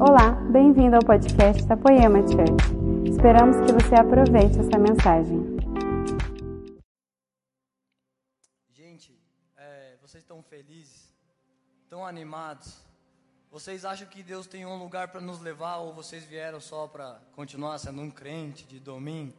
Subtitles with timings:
[0.00, 3.10] Olá, bem-vindo ao podcast da Poema Church.
[3.10, 5.40] Esperamos que você aproveite essa mensagem.
[8.70, 9.20] Gente,
[9.56, 11.12] é, vocês estão felizes?
[11.82, 12.80] Estão animados?
[13.50, 17.20] Vocês acham que Deus tem um lugar para nos levar ou vocês vieram só para
[17.32, 19.34] continuar sendo um crente de domingo?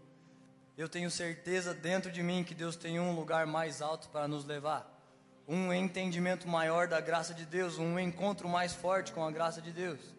[0.78, 4.44] Eu tenho certeza dentro de mim que Deus tem um lugar mais alto para nos
[4.44, 4.86] levar.
[5.48, 9.72] Um entendimento maior da graça de Deus, um encontro mais forte com a graça de
[9.72, 10.19] Deus.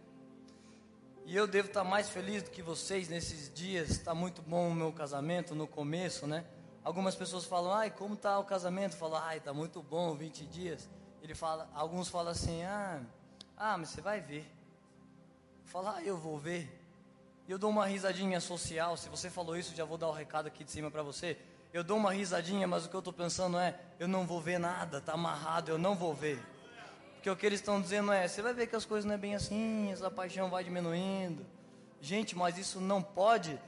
[1.26, 3.90] E eu devo estar mais feliz do que vocês nesses dias.
[3.90, 6.44] Está muito bom o meu casamento no começo, né?
[6.82, 8.96] Algumas pessoas falam, ai, como está o casamento?
[8.96, 10.88] Falo, ai, está muito bom, 20 dias.
[11.22, 13.02] Ele fala, alguns falam assim, ah,
[13.56, 14.50] ah, mas você vai ver.
[15.64, 16.80] Fala, ah, eu vou ver.
[17.46, 18.96] E eu dou uma risadinha social.
[18.96, 21.38] Se você falou isso, já vou dar o recado aqui de cima para você.
[21.72, 24.58] Eu dou uma risadinha, mas o que eu estou pensando é, eu não vou ver
[24.58, 26.42] nada, tá amarrado, eu não vou ver.
[27.20, 29.18] Porque o que eles estão dizendo é, você vai ver que as coisas não é
[29.18, 31.44] bem assim, essa paixão vai diminuindo.
[32.00, 33.60] Gente, mas isso não pode.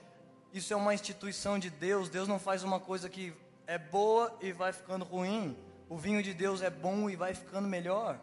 [0.55, 2.09] Isso é uma instituição de Deus.
[2.09, 3.31] Deus não faz uma coisa que
[3.67, 5.55] é boa e vai ficando ruim.
[5.87, 8.19] O vinho de Deus é bom e vai ficando melhor.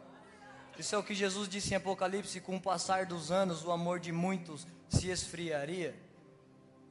[0.79, 3.99] Isso é o que Jesus disse em Apocalipse: com o passar dos anos, o amor
[3.99, 5.95] de muitos se esfriaria.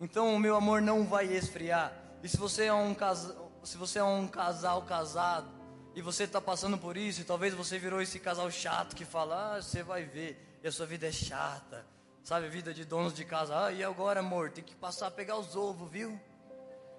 [0.00, 1.92] Então, o meu amor não vai esfriar.
[2.22, 5.58] E se você é um, casa, se você é um casal casado
[5.94, 9.56] e você está passando por isso, e talvez você virou esse casal chato que fala:
[9.56, 11.86] ah, você vai ver, e a sua vida é chata,
[12.22, 12.48] sabe?
[12.48, 15.56] Vida de donos de casa, ah, e agora, amor, tem que passar a pegar os
[15.56, 16.19] ovos, viu?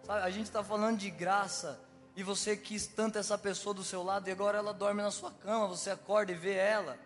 [0.04, 0.22] Sabe?
[0.22, 1.80] A gente está falando de graça
[2.16, 5.32] e você quis tanto essa pessoa do seu lado e agora ela dorme na sua
[5.32, 6.98] cama, você acorda e vê ela.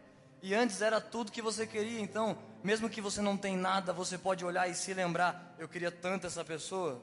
[0.42, 4.18] E antes era tudo que você queria, então, mesmo que você não tem nada, você
[4.18, 7.02] pode olhar e se lembrar, eu queria tanto essa pessoa.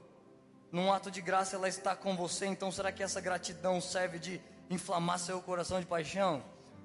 [0.72, 4.40] Num ato de graça ela está com você, então será que essa gratidão serve de
[4.70, 6.42] inflamar seu coração de paixão?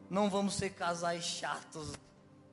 [0.09, 1.93] Não vamos ser casais chatos.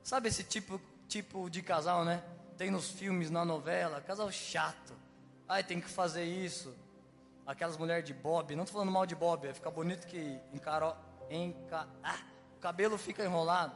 [0.01, 2.23] Sabe esse tipo tipo de casal, né?
[2.57, 4.93] Tem nos filmes, na novela, casal chato.
[5.47, 6.73] Ai, tem que fazer isso
[7.45, 10.95] aquelas mulheres de bob, não tô falando mal de bob, é ficar bonito que encarou,
[11.29, 12.19] enca, ah,
[12.55, 13.75] o cabelo fica enrolado.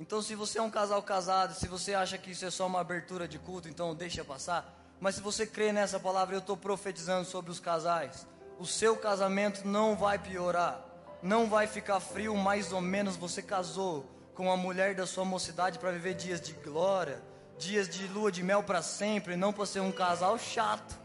[0.00, 2.80] Então, se você é um casal casado, se você acha que isso é só uma
[2.80, 4.72] abertura de culto, então deixa passar.
[5.00, 8.24] Mas se você crê nessa palavra, eu estou profetizando sobre os casais.
[8.58, 10.84] O seu casamento não vai piorar,
[11.22, 14.04] não vai ficar frio, mais ou menos você casou
[14.34, 17.22] com a mulher da sua mocidade para viver dias de glória,
[17.56, 20.98] dias de lua de mel para sempre, não para ser um casal chato.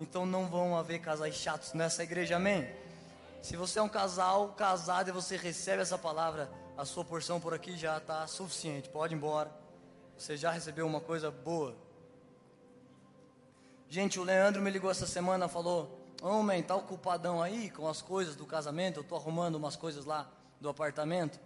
[0.00, 2.66] Então não vão haver casais chatos nessa igreja, amém?
[3.42, 7.52] Se você é um casal casado e você recebe essa palavra, a sua porção por
[7.52, 8.88] aqui já está suficiente.
[8.88, 9.50] Pode ir embora.
[10.16, 11.76] Você já recebeu uma coisa boa.
[13.88, 18.36] Gente, o Leandro me ligou essa semana, falou: Homem, tá ocupadão aí com as coisas
[18.36, 19.00] do casamento?
[19.00, 21.40] Eu tô arrumando umas coisas lá do apartamento.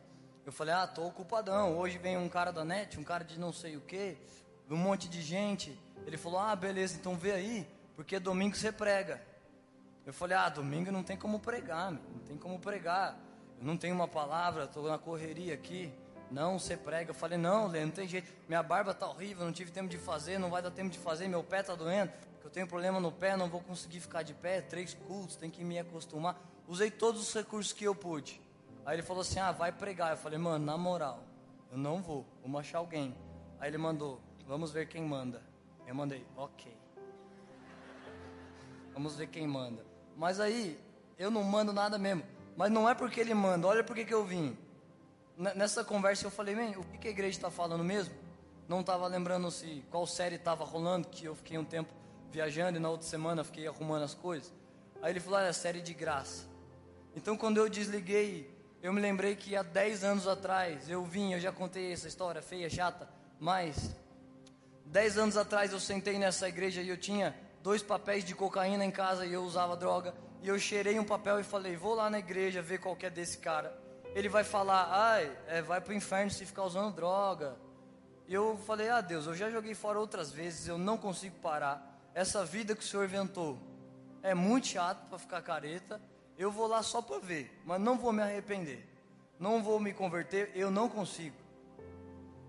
[0.45, 1.79] Eu falei: Ah, tô ocupadão.
[1.79, 4.17] Hoje vem um cara da net, um cara de não sei o que,
[4.69, 5.79] um monte de gente.
[6.07, 9.23] Ele falou: Ah, beleza, então vê aí porque domingo você prega.
[10.05, 13.19] Eu falei, ah, domingo não tem como pregar, não tem como pregar.
[13.59, 15.93] Eu não tenho uma palavra, estou na correria aqui.
[16.31, 17.11] Não, você prega.
[17.11, 18.33] Eu falei, não, Lê, não tem jeito.
[18.49, 21.29] Minha barba está horrível, não tive tempo de fazer, não vai dar tempo de fazer.
[21.29, 22.13] Meu pé está doendo,
[22.45, 24.61] eu tenho problema no pé, não vou conseguir ficar de pé.
[24.61, 26.39] Três cultos, tem que me acostumar.
[26.69, 28.39] Usei todos os recursos que eu pude.
[28.85, 30.11] Aí ele falou assim, ah, vai pregar.
[30.11, 31.25] Eu falei, mano, na moral,
[31.73, 33.17] eu não vou, vamos achar alguém.
[33.59, 35.43] Aí ele mandou, vamos ver quem manda.
[35.87, 36.77] Eu mandei, ok.
[38.93, 39.83] Vamos ver quem manda.
[40.15, 40.79] Mas aí,
[41.19, 42.25] eu não mando nada mesmo.
[42.59, 44.57] Mas não é porque ele manda, olha porque que eu vim.
[45.37, 48.15] Nessa conversa eu falei, man, o que, que a igreja está falando mesmo?
[48.69, 52.04] Não estava lembrando se qual série estava rolando, que eu fiquei um tempo
[52.35, 54.53] viajando e na outra semana fiquei arrumando as coisas.
[55.01, 56.47] Aí ele falou, olha, série de graça.
[57.15, 58.51] Então quando eu desliguei,
[58.83, 62.43] eu me lembrei que há 10 anos atrás eu vim, eu já contei essa história
[62.43, 63.09] feia, chata,
[63.39, 63.95] mas
[64.87, 68.91] 10 anos atrás eu sentei nessa igreja e eu tinha dois papéis de cocaína em
[68.91, 70.13] casa e eu usava droga.
[70.43, 73.39] E eu cheirei um papel e falei: Vou lá na igreja ver qual é desse
[73.39, 73.79] cara.
[74.13, 77.57] Ele vai falar: Ai, é, vai pro inferno se ficar usando droga.
[78.27, 81.94] E eu falei: Ah, Deus, eu já joguei fora outras vezes, eu não consigo parar.
[82.15, 83.59] Essa vida que o Senhor inventou
[84.23, 86.01] é muito chato para ficar careta.
[86.39, 88.89] Eu vou lá só para ver, mas não vou me arrepender.
[89.39, 91.37] Não vou me converter, eu não consigo.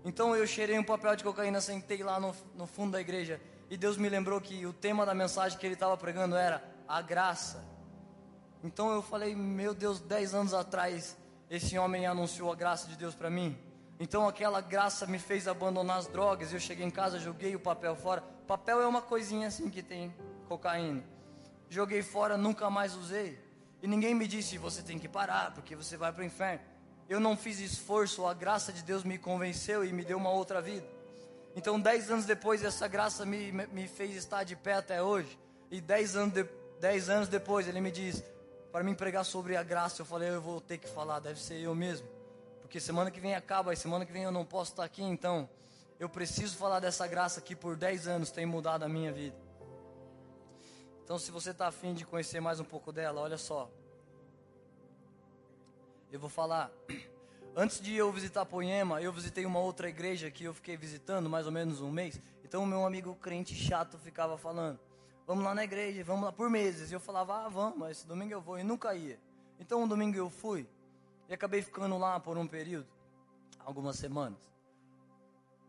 [0.04, 3.76] Então eu cheirei um papel de cocaína, sentei lá no, no fundo da igreja e
[3.76, 7.64] Deus me lembrou que o tema da mensagem que ele estava pregando era a graça.
[8.62, 11.16] Então eu falei, meu Deus, dez anos atrás,
[11.50, 13.58] esse homem anunciou a graça de Deus para mim.
[13.98, 16.52] Então aquela graça me fez abandonar as drogas.
[16.52, 18.22] Eu cheguei em casa, joguei o papel fora.
[18.46, 20.14] Papel é uma coisinha assim que tem
[20.48, 21.02] cocaína.
[21.68, 23.38] Joguei fora, nunca mais usei.
[23.82, 26.60] E ninguém me disse, você tem que parar, porque você vai para o inferno.
[27.08, 30.60] eu não fiz esforço, a graça de Deus me convenceu e me deu uma outra
[30.60, 30.86] vida.
[31.54, 35.38] Então, dez anos depois, essa graça me, me fez estar de pé até hoje.
[35.70, 36.46] E dez anos, de,
[36.80, 38.22] dez anos depois, ele me diz,
[38.70, 41.60] para me pregar sobre a graça, eu falei, eu vou ter que falar, deve ser
[41.60, 42.06] eu mesmo.
[42.76, 45.48] Porque semana que vem acaba, e semana que vem eu não posso estar aqui, então
[45.98, 49.34] eu preciso falar dessa graça que por dez anos tem mudado a minha vida.
[51.02, 53.70] Então, se você está afim de conhecer mais um pouco dela, olha só.
[56.12, 56.70] Eu vou falar.
[57.56, 61.46] Antes de eu visitar Poema, eu visitei uma outra igreja que eu fiquei visitando mais
[61.46, 62.20] ou menos um mês.
[62.44, 64.78] Então, o meu amigo crente chato ficava falando:
[65.26, 66.90] Vamos lá na igreja, vamos lá por meses.
[66.90, 68.58] E eu falava: Ah, vamos, mas esse domingo eu vou.
[68.58, 69.18] E nunca ia.
[69.58, 70.68] Então, um domingo eu fui
[71.28, 72.86] e acabei ficando lá por um período
[73.64, 74.38] algumas semanas.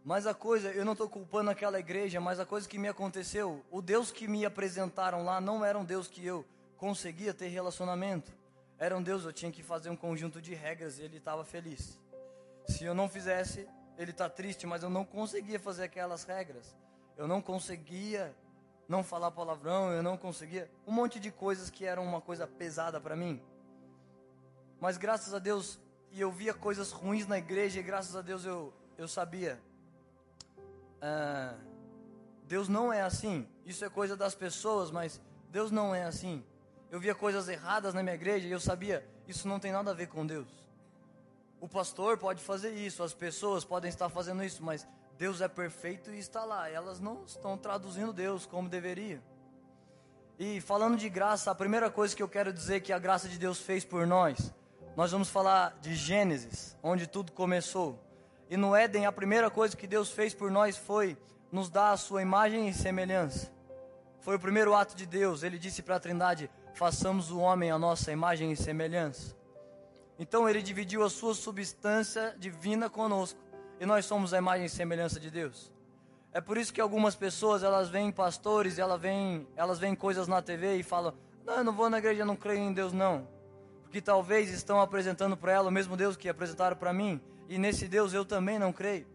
[0.04, 3.66] Mas a coisa, eu não estou culpando aquela igreja, mas a coisa que me aconteceu,
[3.70, 6.46] o Deus que me apresentaram lá não era um Deus que eu
[6.78, 8.32] conseguia ter relacionamento.
[8.80, 12.00] Era um Deus, eu tinha que fazer um conjunto de regras e ele estava feliz.
[12.68, 13.68] Se eu não fizesse,
[13.98, 16.76] ele está triste, mas eu não conseguia fazer aquelas regras.
[17.18, 18.34] Eu não conseguia
[18.88, 20.70] não falar palavrão, eu não conseguia.
[20.86, 23.42] Um monte de coisas que eram uma coisa pesada para mim.
[24.80, 25.80] Mas graças a Deus,
[26.12, 29.60] e eu via coisas ruins na igreja, e graças a Deus eu, eu sabia
[31.02, 31.56] ah,
[32.48, 33.48] Deus não é assim.
[33.66, 36.44] Isso é coisa das pessoas, mas Deus não é assim.
[36.90, 39.94] Eu via coisas erradas na minha igreja e eu sabia, isso não tem nada a
[39.94, 40.48] ver com Deus.
[41.60, 44.88] O pastor pode fazer isso, as pessoas podem estar fazendo isso, mas
[45.18, 46.70] Deus é perfeito e está lá.
[46.70, 49.22] Elas não estão traduzindo Deus como deveria.
[50.40, 53.40] E falando de graça, a primeira coisa que eu quero dizer que a graça de
[53.40, 54.54] Deus fez por nós,
[54.98, 58.04] nós vamos falar de Gênesis, onde tudo começou.
[58.50, 61.16] E no Éden, a primeira coisa que Deus fez por nós foi
[61.52, 63.54] nos dar a sua imagem e semelhança.
[64.22, 65.44] Foi o primeiro ato de Deus.
[65.44, 69.38] Ele disse para a Trindade: façamos o homem a nossa imagem e semelhança.
[70.18, 73.40] Então ele dividiu a sua substância divina conosco.
[73.80, 75.72] E nós somos a imagem e semelhança de Deus.
[76.32, 80.42] É por isso que algumas pessoas, elas veem pastores, elas veem, elas veem coisas na
[80.42, 81.14] TV e falam:
[81.46, 83.37] "Não, eu não vou na igreja, eu não creio em Deus não".
[83.88, 87.88] Porque talvez estão apresentando para ela o mesmo Deus que apresentaram para mim e nesse
[87.88, 89.08] Deus eu também não creio.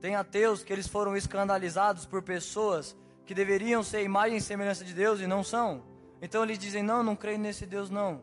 [0.00, 4.94] Tem ateus que eles foram escandalizados por pessoas que deveriam ser imagem e semelhança de
[4.94, 5.82] Deus e não são.
[6.22, 8.22] Então eles dizem: Não, não creio nesse Deus, não.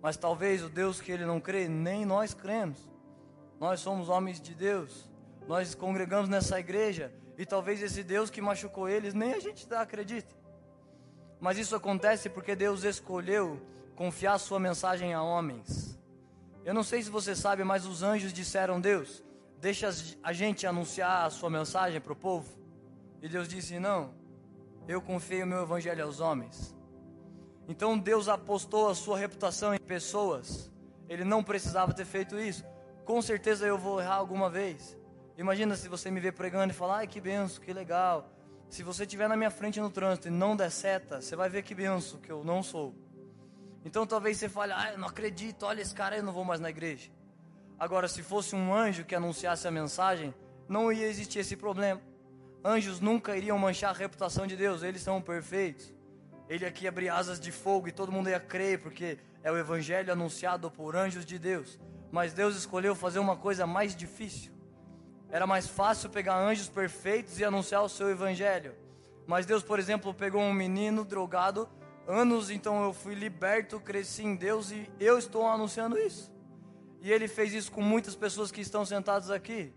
[0.00, 2.88] Mas talvez o Deus que ele não crê, nem nós cremos.
[3.58, 5.08] Nós somos homens de Deus.
[5.46, 7.12] Nós congregamos nessa igreja.
[7.36, 10.34] E talvez esse Deus que machucou eles, nem a gente acredita.
[11.40, 13.60] Mas isso acontece porque Deus escolheu
[14.00, 16.00] confiar sua mensagem a homens.
[16.64, 19.22] Eu não sei se você sabe, mas os anjos disseram: Deus,
[19.60, 19.90] deixa
[20.22, 22.48] a gente anunciar a sua mensagem para o povo.
[23.20, 24.14] E Deus disse: Não,
[24.88, 26.74] eu confiei o meu evangelho aos homens.
[27.68, 30.72] Então Deus apostou a sua reputação em pessoas.
[31.06, 32.64] Ele não precisava ter feito isso.
[33.04, 34.96] Com certeza eu vou errar alguma vez.
[35.36, 38.32] Imagina se você me ver pregando e falar: Ai, que benção, que legal.
[38.70, 41.62] Se você estiver na minha frente no trânsito e não der seta, você vai ver
[41.62, 42.94] que benção que eu não sou.
[43.84, 46.60] Então talvez você fale, ah, eu não acredito, olha esse cara, eu não vou mais
[46.60, 47.10] na igreja.
[47.78, 50.34] Agora, se fosse um anjo que anunciasse a mensagem,
[50.68, 52.00] não ia existir esse problema.
[52.62, 55.94] Anjos nunca iriam manchar a reputação de Deus, eles são perfeitos.
[56.46, 60.12] Ele aqui abria asas de fogo e todo mundo ia crer, porque é o evangelho
[60.12, 61.80] anunciado por anjos de Deus.
[62.12, 64.52] Mas Deus escolheu fazer uma coisa mais difícil.
[65.30, 68.74] Era mais fácil pegar anjos perfeitos e anunciar o seu evangelho.
[69.26, 71.68] Mas Deus, por exemplo, pegou um menino drogado
[72.10, 76.32] anos então eu fui liberto, cresci em Deus e eu estou anunciando isso.
[77.00, 79.72] E ele fez isso com muitas pessoas que estão sentadas aqui.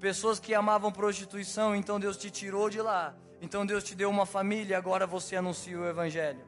[0.00, 3.14] Pessoas que amavam prostituição, então Deus te tirou de lá.
[3.40, 6.44] Então Deus te deu uma família, agora você anuncia o evangelho.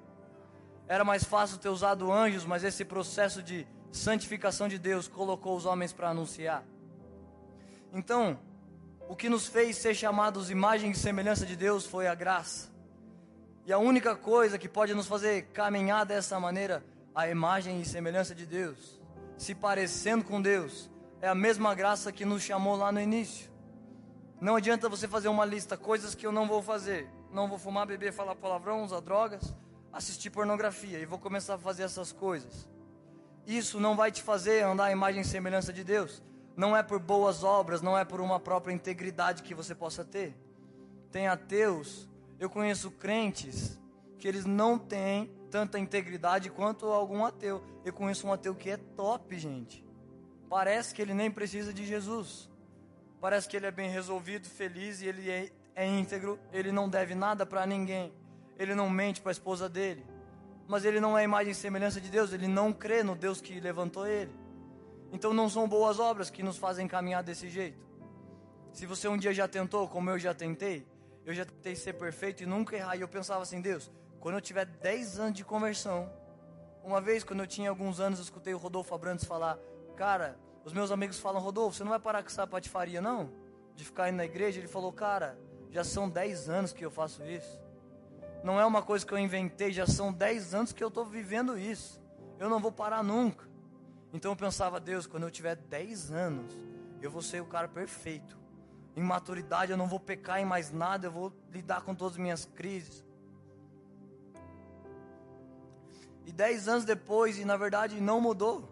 [0.89, 5.65] Era mais fácil ter usado anjos, mas esse processo de santificação de Deus colocou os
[5.65, 6.65] homens para anunciar.
[7.93, 8.39] Então,
[9.09, 12.71] o que nos fez ser chamados imagem e semelhança de Deus foi a graça.
[13.67, 18.35] E a única coisa que pode nos fazer caminhar dessa maneira, a imagem e semelhança
[18.35, 19.01] de Deus,
[19.37, 20.91] se parecendo com Deus,
[21.21, 23.51] é a mesma graça que nos chamou lá no início.
[24.41, 27.09] Não adianta você fazer uma lista, coisas que eu não vou fazer.
[27.31, 29.55] Não vou fumar, beber, falar palavrão, usar drogas,
[29.93, 32.67] assistir pornografia e vou começar a fazer essas coisas.
[33.47, 36.23] Isso não vai te fazer andar a imagem e semelhança de Deus.
[36.57, 40.35] Não é por boas obras, não é por uma própria integridade que você possa ter.
[41.13, 42.09] Tem ateus
[42.41, 43.79] eu conheço crentes
[44.19, 47.63] que eles não têm tanta integridade quanto algum ateu.
[47.85, 49.85] Eu conheço um ateu que é top, gente.
[50.49, 52.49] Parece que ele nem precisa de Jesus.
[53.21, 56.41] Parece que ele é bem resolvido, feliz e ele é, é íntegro.
[56.51, 58.11] Ele não deve nada para ninguém.
[58.59, 60.05] Ele não mente para a esposa dele.
[60.67, 62.33] Mas ele não é imagem e semelhança de Deus.
[62.33, 64.35] Ele não crê no Deus que levantou ele.
[65.13, 67.85] Então não são boas obras que nos fazem caminhar desse jeito.
[68.73, 70.87] Se você um dia já tentou, como eu já tentei,
[71.25, 72.97] eu já tentei ser perfeito e nunca errar.
[72.97, 76.11] E eu pensava assim, Deus, quando eu tiver 10 anos de conversão,
[76.83, 79.59] uma vez, quando eu tinha alguns anos, eu escutei o Rodolfo Abrantes falar:
[79.97, 83.31] Cara, os meus amigos falam, Rodolfo, você não vai parar com essa patifaria, não?
[83.75, 84.59] De ficar indo na igreja?
[84.59, 85.39] Ele falou: Cara,
[85.71, 87.61] já são 10 anos que eu faço isso.
[88.43, 91.59] Não é uma coisa que eu inventei, já são 10 anos que eu estou vivendo
[91.59, 92.01] isso.
[92.39, 93.47] Eu não vou parar nunca.
[94.13, 96.53] Então eu pensava, Deus, quando eu tiver 10 anos,
[97.03, 98.40] eu vou ser o cara perfeito.
[99.01, 102.19] Em maturidade, eu não vou pecar em mais nada, eu vou lidar com todas as
[102.19, 103.03] minhas crises.
[106.27, 108.71] E dez anos depois, e na verdade não mudou.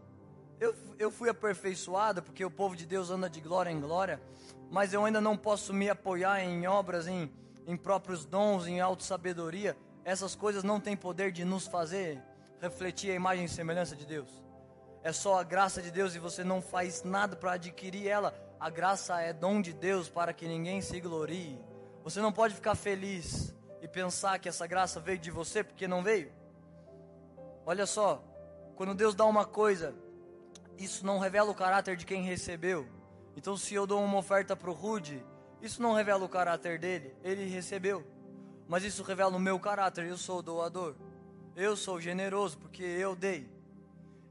[0.60, 4.20] Eu, eu fui aperfeiçoado, porque o povo de Deus anda de glória em glória,
[4.70, 7.32] mas eu ainda não posso me apoiar em obras, em,
[7.66, 9.78] em próprios dons, em auto-sabedoria.
[10.04, 12.22] Essas coisas não têm poder de nos fazer
[12.60, 14.28] refletir a imagem e semelhança de Deus.
[15.02, 18.47] É só a graça de Deus e você não faz nada para adquirir ela.
[18.60, 21.60] A graça é dom de Deus para que ninguém se glorie.
[22.02, 26.02] Você não pode ficar feliz e pensar que essa graça veio de você porque não
[26.02, 26.32] veio.
[27.64, 28.22] Olha só,
[28.74, 29.94] quando Deus dá uma coisa,
[30.76, 32.88] isso não revela o caráter de quem recebeu.
[33.36, 35.24] Então, se eu dou uma oferta para o Rude,
[35.62, 38.04] isso não revela o caráter dele, ele recebeu.
[38.66, 40.96] Mas isso revela o meu caráter, eu sou doador.
[41.54, 43.48] Eu sou generoso porque eu dei.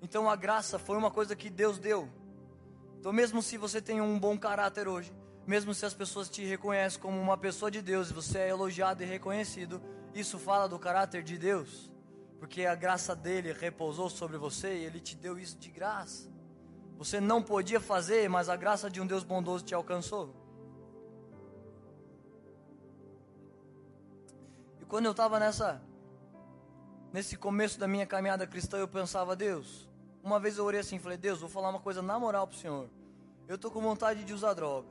[0.01, 2.09] Então a graça foi uma coisa que Deus deu.
[2.99, 5.13] Então, mesmo se você tem um bom caráter hoje,
[5.45, 9.05] mesmo se as pessoas te reconhecem como uma pessoa de Deus, você é elogiado e
[9.05, 9.81] reconhecido,
[10.13, 11.89] isso fala do caráter de Deus
[12.39, 16.29] porque a graça dele repousou sobre você e ele te deu isso de graça.
[16.97, 20.35] Você não podia fazer, mas a graça de um Deus bondoso te alcançou.
[24.79, 25.81] E quando eu estava nessa
[27.11, 29.89] nesse começo da minha caminhada cristã, eu pensava, Deus,
[30.27, 32.89] uma vez eu orei assim, falei, Deus, vou falar uma coisa na moral pro Senhor.
[33.47, 34.89] Eu tô com vontade de usar droga.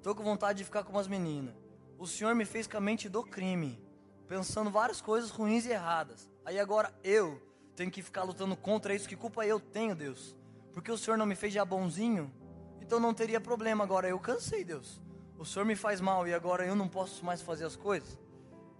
[0.00, 1.56] Tô com vontade de ficar com umas meninas.
[1.98, 3.82] O Senhor me fez com a mente do crime,
[4.28, 6.30] pensando várias coisas ruins e erradas.
[6.44, 7.42] Aí agora eu
[7.74, 9.08] tenho que ficar lutando contra isso.
[9.08, 10.36] Que culpa eu tenho, Deus?
[10.72, 12.32] Porque o Senhor não me fez já bonzinho?
[12.80, 13.82] Então não teria problema.
[13.82, 15.02] Agora eu cansei, Deus.
[15.36, 18.16] O Senhor me faz mal e agora eu não posso mais fazer as coisas.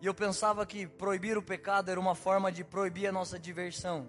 [0.00, 4.06] E eu pensava que proibir o pecado era uma forma de proibir a nossa diversão.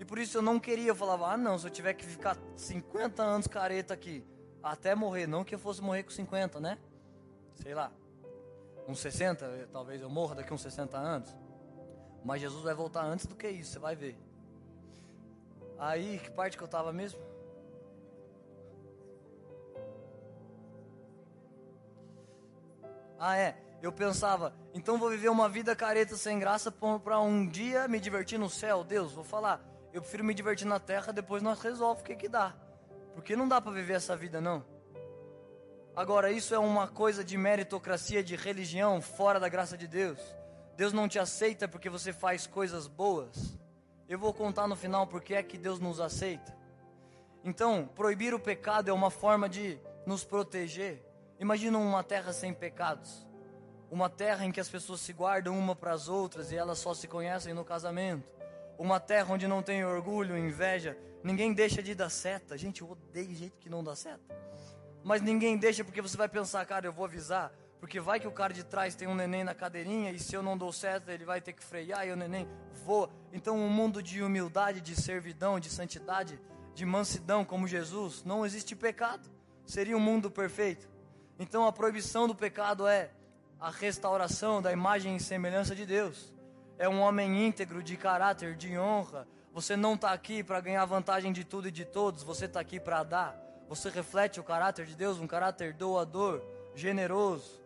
[0.00, 0.88] E por isso eu não queria.
[0.88, 4.24] Eu falava, ah, não, se eu tiver que ficar 50 anos careta aqui,
[4.62, 5.26] até morrer.
[5.26, 6.78] Não que eu fosse morrer com 50, né?
[7.56, 7.92] Sei lá.
[8.88, 11.36] Uns 60, talvez eu morra daqui uns 60 anos.
[12.24, 14.16] Mas Jesus vai voltar antes do que isso, você vai ver.
[15.78, 17.20] Aí, que parte que eu estava mesmo?
[23.18, 23.54] Ah, é.
[23.82, 28.38] Eu pensava, então vou viver uma vida careta sem graça para um dia me divertir
[28.38, 28.82] no céu.
[28.82, 29.69] Deus, vou falar.
[29.92, 32.54] Eu prefiro me divertir na terra, depois nós resolvemos o que, que dá.
[33.14, 34.64] Porque não dá para viver essa vida, não.
[35.96, 40.18] Agora, isso é uma coisa de meritocracia, de religião, fora da graça de Deus.
[40.76, 43.58] Deus não te aceita porque você faz coisas boas.
[44.08, 46.56] Eu vou contar no final porque é que Deus nos aceita.
[47.44, 51.04] Então, proibir o pecado é uma forma de nos proteger.
[51.38, 53.26] Imagina uma terra sem pecados.
[53.90, 56.94] Uma terra em que as pessoas se guardam uma para as outras e elas só
[56.94, 58.28] se conhecem no casamento.
[58.80, 60.96] Uma terra onde não tem orgulho, inveja.
[61.22, 62.56] Ninguém deixa de dar seta.
[62.56, 64.34] Gente, eu odeio gente que não dá seta.
[65.04, 67.52] Mas ninguém deixa porque você vai pensar, cara, eu vou avisar.
[67.78, 70.42] Porque vai que o cara de trás tem um neném na cadeirinha e se eu
[70.42, 72.48] não dou certo, ele vai ter que frear e o neném
[72.86, 73.10] voa.
[73.34, 76.40] Então, um mundo de humildade, de servidão, de santidade,
[76.74, 79.28] de mansidão como Jesus, não existe pecado.
[79.66, 80.88] Seria um mundo perfeito.
[81.38, 83.10] Então, a proibição do pecado é
[83.60, 86.32] a restauração da imagem e semelhança de Deus.
[86.80, 89.28] É um homem íntegro, de caráter, de honra.
[89.52, 92.80] Você não está aqui para ganhar vantagem de tudo e de todos, você está aqui
[92.80, 93.38] para dar.
[93.68, 96.40] Você reflete o caráter de Deus, um caráter doador,
[96.74, 97.60] generoso.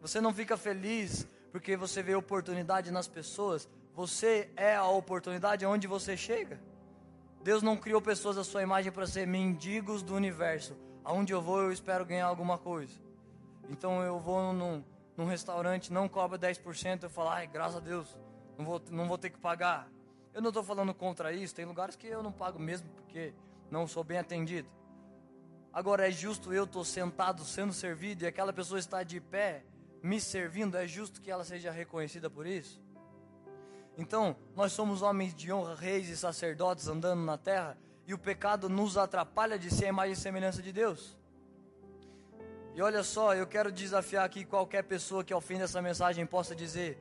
[0.00, 3.68] Você não fica feliz porque você vê oportunidade nas pessoas.
[3.94, 6.60] Você é a oportunidade onde você chega.
[7.40, 10.76] Deus não criou pessoas à sua imagem para ser mendigos do universo.
[11.04, 13.00] Aonde eu vou, eu espero ganhar alguma coisa.
[13.70, 14.82] Então eu vou num,
[15.16, 18.23] num restaurante, não cobra 10%, eu falo, ai, graças a Deus,
[18.58, 19.88] não vou, não vou ter que pagar.
[20.32, 23.32] Eu não estou falando contra isso, tem lugares que eu não pago mesmo, porque
[23.70, 24.68] não sou bem atendido.
[25.72, 29.64] Agora é justo eu estou sentado sendo servido e aquela pessoa está de pé
[30.02, 32.80] me servindo, é justo que ela seja reconhecida por isso?
[33.96, 38.68] Então, nós somos homens de honra, reis e sacerdotes andando na terra, e o pecado
[38.68, 41.16] nos atrapalha de ser a imagem e semelhança de Deus.
[42.74, 46.54] E olha só, eu quero desafiar aqui qualquer pessoa que ao fim dessa mensagem possa
[46.54, 46.98] dizer: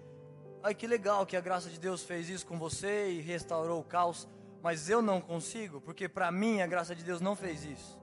[0.64, 3.84] Ai que legal que a graça de Deus fez isso com você e restaurou o
[3.84, 4.30] caos,
[4.62, 8.00] mas eu não consigo, porque para mim a graça de Deus não fez isso.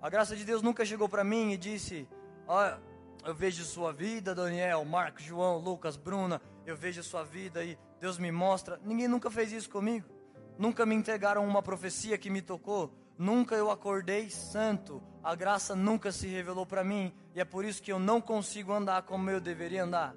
[0.00, 2.08] A graça de Deus nunca chegou para mim e disse:
[2.46, 2.80] Olha,
[3.24, 8.16] eu vejo sua vida, Daniel, Marcos, João, Lucas, Bruna, eu vejo sua vida e Deus
[8.16, 8.80] me mostra.
[8.84, 10.08] Ninguém nunca fez isso comigo.
[10.56, 12.94] Nunca me entregaram uma profecia que me tocou.
[13.18, 15.02] Nunca eu acordei santo.
[15.22, 17.12] A graça nunca se revelou para mim.
[17.34, 20.14] E é por isso que eu não consigo andar como eu deveria andar.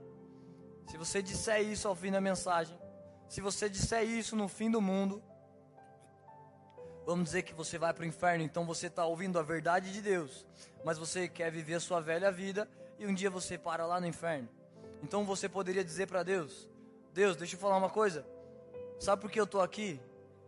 [0.86, 2.78] Se você disser isso ao fim da mensagem,
[3.28, 5.22] se você disser isso no fim do mundo,
[7.06, 8.44] vamos dizer que você vai para o inferno.
[8.44, 10.46] Então você está ouvindo a verdade de Deus,
[10.84, 14.08] mas você quer viver a sua velha vida e um dia você para lá no
[14.08, 14.48] inferno.
[15.04, 16.70] Então você poderia dizer para Deus:
[17.14, 18.26] Deus, deixa eu falar uma coisa.
[19.00, 20.00] Sabe por que eu estou aqui?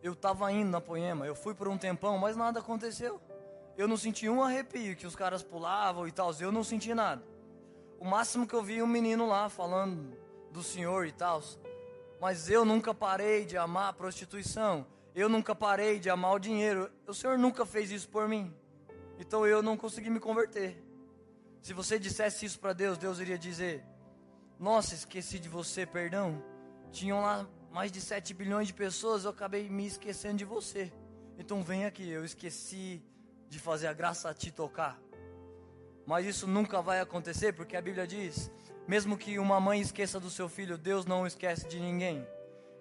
[0.01, 3.19] Eu estava indo na Poema, eu fui por um tempão, mas nada aconteceu.
[3.75, 7.23] Eu não senti um arrepio que os caras pulavam e tal, eu não senti nada.
[7.99, 10.15] O máximo que eu vi um menino lá falando
[10.57, 11.41] do Senhor e tal.
[12.19, 14.85] Mas eu nunca parei de amar a prostituição.
[15.13, 16.91] Eu nunca parei de amar o dinheiro.
[17.05, 18.53] O Senhor nunca fez isso por mim.
[19.19, 20.83] Então eu não consegui me converter.
[21.61, 23.83] Se você dissesse isso para Deus, Deus iria dizer:
[24.59, 26.43] Nossa, esqueci de você, perdão.
[26.91, 30.91] Tinham lá mais de 7 bilhões de pessoas, eu acabei me esquecendo de você.
[31.37, 33.03] Então vem aqui, eu esqueci
[33.47, 34.99] de fazer a graça te tocar.
[36.05, 38.49] Mas isso nunca vai acontecer, porque a Bíblia diz:
[38.87, 42.25] mesmo que uma mãe esqueça do seu filho, Deus não esquece de ninguém.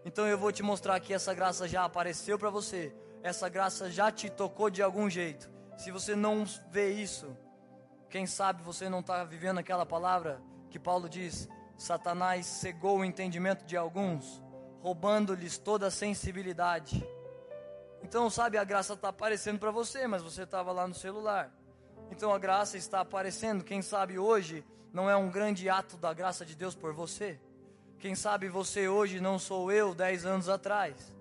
[0.04, 2.94] Então eu vou te mostrar que essa graça já apareceu para você.
[3.22, 5.50] Essa graça já te tocou de algum jeito.
[5.76, 7.36] Se você não vê isso,
[8.08, 13.64] quem sabe você não está vivendo aquela palavra que Paulo diz: Satanás cegou o entendimento
[13.64, 14.40] de alguns,
[14.80, 17.04] roubando-lhes toda a sensibilidade.
[18.00, 21.52] Então, sabe, a graça está aparecendo para você, mas você estava lá no celular.
[22.10, 23.64] Então a graça está aparecendo.
[23.64, 27.38] Quem sabe hoje não é um grande ato da graça de Deus por você?
[27.98, 31.14] Quem sabe você hoje não sou eu dez anos atrás?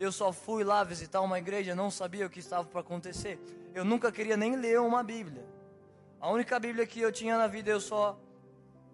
[0.00, 3.38] Eu só fui lá visitar uma igreja, não sabia o que estava para acontecer.
[3.74, 5.44] Eu nunca queria nem ler uma Bíblia.
[6.20, 8.18] A única Bíblia que eu tinha na vida, eu só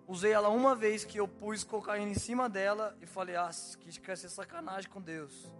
[0.06, 4.00] usei ela uma vez que eu pus cocaína em cima dela e falei: "Ah, que
[4.00, 5.52] quer ser sacanagem com Deus".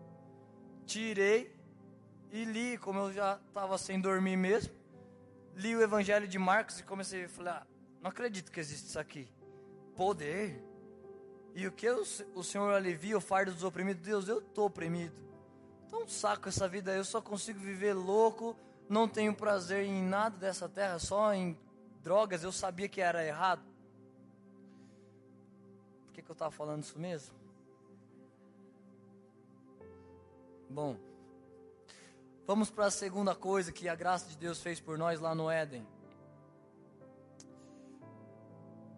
[0.87, 1.55] Tirei
[2.31, 4.75] e li, como eu já estava sem dormir mesmo.
[5.57, 7.67] Li o Evangelho de Marcos e comecei a falar: ah,
[8.01, 9.29] "Não acredito que existe isso aqui.
[9.97, 10.63] Poder.
[11.55, 14.03] E o que o, Senhor alivia o fardo dos oprimidos?
[14.03, 15.15] Deus, eu estou oprimido.
[15.87, 18.57] Então, saco essa vida, eu só consigo viver louco,
[18.89, 21.57] não tenho prazer em nada dessa terra, só em
[22.03, 22.43] drogas.
[22.43, 23.63] Eu sabia que era errado.
[26.07, 27.37] Por que, que eu estava falando isso mesmo?
[30.69, 30.97] Bom,
[32.47, 35.51] vamos para a segunda coisa que a graça de Deus fez por nós lá no
[35.51, 35.87] Éden.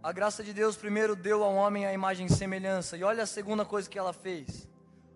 [0.02, 2.96] A graça de Deus primeiro deu ao homem a imagem e semelhança.
[2.96, 4.68] E olha a segunda coisa que ela fez.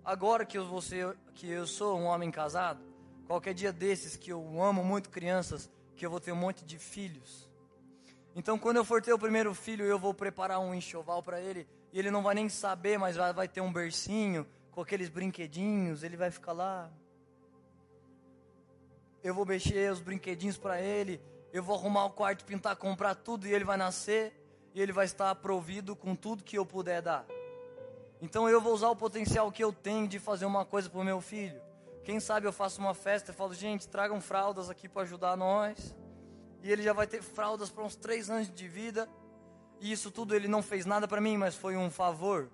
[0.05, 2.83] Agora que eu, ser, que eu sou um homem casado,
[3.27, 6.77] qualquer dia desses que eu amo muito crianças, que eu vou ter um monte de
[6.79, 7.49] filhos.
[8.35, 11.69] Então, quando eu for ter o primeiro filho, eu vou preparar um enxoval para ele,
[11.93, 16.03] e ele não vai nem saber, mas vai, vai ter um bercinho com aqueles brinquedinhos,
[16.03, 16.90] ele vai ficar lá.
[19.23, 21.21] Eu vou mexer os brinquedinhos para ele,
[21.53, 24.33] eu vou arrumar o quarto, pintar, comprar tudo, e ele vai nascer,
[24.75, 27.27] e ele vai estar provido com tudo que eu puder dar.
[28.23, 31.05] Então eu vou usar o potencial que eu tenho de fazer uma coisa para o
[31.05, 31.61] meu filho.
[32.05, 35.95] Quem sabe eu faço uma festa e falo, gente, tragam fraldas aqui para ajudar nós.
[36.63, 39.09] E ele já vai ter fraldas para uns três anos de vida.
[39.81, 42.51] E isso tudo ele não fez nada para mim, mas foi um favor.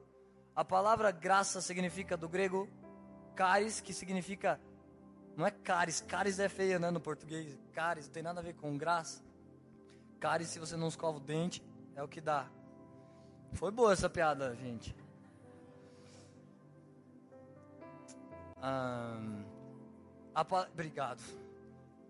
[0.54, 2.68] A palavra graça significa do grego
[3.34, 4.60] caris, que significa.
[5.36, 7.58] Não é caris, caris é feia, né, no português.
[7.72, 9.22] Caris não tem nada a ver com graça.
[10.18, 11.62] Caris, se você não escova o dente,
[11.94, 12.48] é o que dá.
[13.52, 14.96] Foi boa essa piada, gente.
[18.58, 19.44] Um,
[20.34, 21.22] a, obrigado.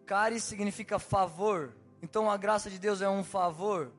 [0.06, 1.74] Cari significa favor.
[2.00, 3.92] Então a graça de Deus é um favor.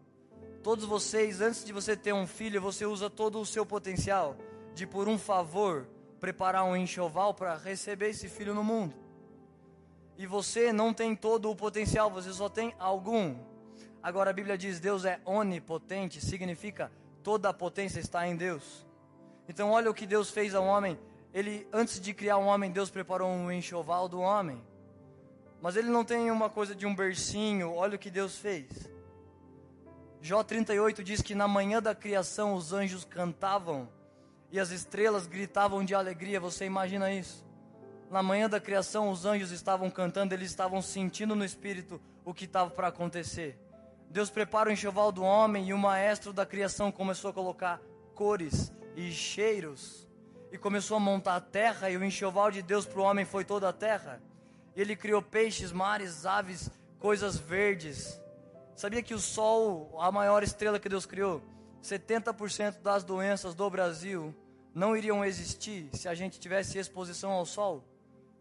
[0.63, 4.35] Todos vocês, antes de você ter um filho, você usa todo o seu potencial
[4.73, 5.87] de, por um favor,
[6.19, 9.06] preparar um enxoval para receber esse filho no mundo.
[10.17, 13.35] E você não tem todo o potencial, você só tem algum.
[14.01, 16.91] Agora a Bíblia diz: Deus é onipotente, significa
[17.23, 18.85] toda a potência está em Deus.
[19.47, 20.97] Então olha o que Deus fez ao homem
[21.37, 24.59] ele antes de criar um homem, Deus preparou um enxoval do homem.
[25.61, 28.67] Mas ele não tem uma coisa de um bercinho, olha o que Deus fez.
[30.19, 33.87] Jó 38 diz que na manhã da criação os anjos cantavam
[34.51, 36.39] e as estrelas gritavam de alegria.
[36.39, 37.45] Você imagina isso?
[38.09, 42.45] Na manhã da criação os anjos estavam cantando, eles estavam sentindo no espírito o que
[42.45, 43.59] estava para acontecer.
[44.09, 47.81] Deus prepara o enxoval do homem e o maestro da criação começou a colocar
[48.15, 50.07] cores e cheiros
[50.51, 53.43] e começou a montar a terra, e o enxoval de Deus para o homem foi
[53.43, 54.21] toda a terra.
[54.75, 58.19] Ele criou peixes, mares, aves, coisas verdes.
[58.75, 61.41] Sabia que o sol, a maior estrela que Deus criou,
[61.83, 64.33] 70% das doenças do Brasil
[64.73, 67.83] não iriam existir se a gente tivesse exposição ao sol.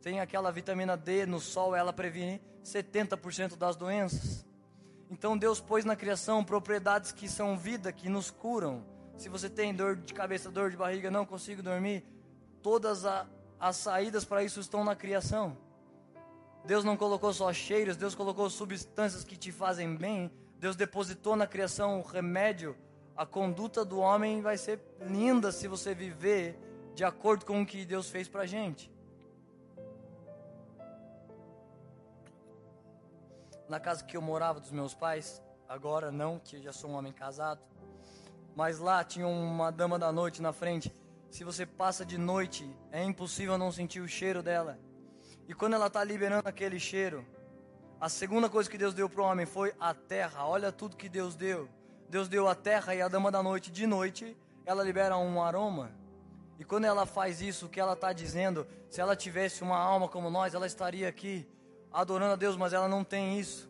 [0.06, 4.46] Tem aquela vitamina D no sol, ela previne 70% das doenças.
[5.10, 8.84] Então Deus pôs na criação propriedades que são vida, que nos curam.
[9.16, 12.04] Se você tem dor de cabeça, dor de barriga, não consigo dormir,
[12.62, 13.26] todas a,
[13.58, 15.58] as saídas para isso estão na criação.
[16.64, 20.30] Deus não colocou só cheiros, Deus colocou substâncias que te fazem bem.
[20.60, 22.76] Deus depositou na criação o remédio.
[23.16, 26.56] A conduta do homem vai ser linda se você viver
[26.94, 28.94] de acordo com o que Deus fez para gente.
[33.68, 36.94] Na casa que eu morava dos meus pais, agora não, que eu já sou um
[36.94, 37.60] homem casado.
[38.54, 40.94] Mas lá tinha uma dama da noite na frente.
[41.30, 44.78] Se você passa de noite, é impossível não sentir o cheiro dela.
[45.48, 47.24] E quando ela está liberando aquele cheiro,
[48.00, 50.46] a segunda coisa que Deus deu para o homem foi a terra.
[50.46, 51.68] Olha tudo que Deus deu.
[52.08, 53.70] Deus deu a terra e a dama da noite.
[53.70, 55.90] De noite, ela libera um aroma.
[56.58, 58.66] E quando ela faz isso, o que ela está dizendo?
[58.88, 61.46] Se ela tivesse uma alma como nós, ela estaria aqui
[61.92, 63.68] adorando a Deus, mas ela não tem isso.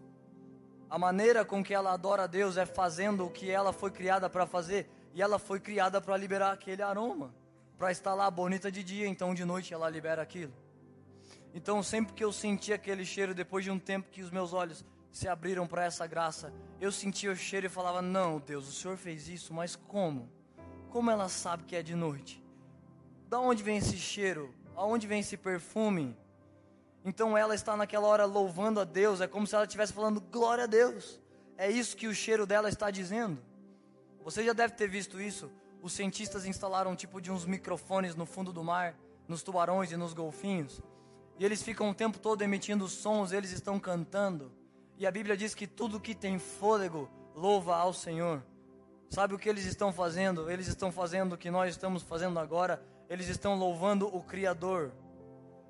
[0.88, 4.30] A maneira com que ela adora a Deus é fazendo o que ela foi criada
[4.30, 4.88] para fazer.
[5.12, 7.34] E ela foi criada para liberar aquele aroma.
[7.76, 10.52] Para estar lá bonita de dia, então de noite ela libera aquilo.
[11.52, 14.84] Então sempre que eu senti aquele cheiro, depois de um tempo que os meus olhos
[15.10, 18.96] se abriram para essa graça, eu sentia o cheiro e falava: Não, Deus, o Senhor
[18.96, 20.30] fez isso, mas como?
[20.90, 22.44] Como ela sabe que é de noite?
[23.28, 24.54] Da onde vem esse cheiro?
[24.74, 26.16] Aonde vem esse perfume?
[27.06, 30.64] Então ela está naquela hora louvando a Deus, é como se ela estivesse falando glória
[30.64, 31.20] a Deus.
[31.56, 33.40] É isso que o cheiro dela está dizendo.
[34.24, 35.48] Você já deve ter visto isso.
[35.80, 39.96] Os cientistas instalaram um tipo de uns microfones no fundo do mar, nos tubarões e
[39.96, 40.82] nos golfinhos.
[41.38, 44.50] E eles ficam o tempo todo emitindo sons, eles estão cantando.
[44.98, 48.42] E a Bíblia diz que tudo que tem fôlego louva ao Senhor.
[49.10, 50.50] Sabe o que eles estão fazendo?
[50.50, 52.82] Eles estão fazendo o que nós estamos fazendo agora.
[53.08, 54.90] Eles estão louvando o Criador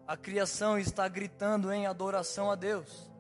[0.07, 3.11] a criação está gritando em adoração a Deus.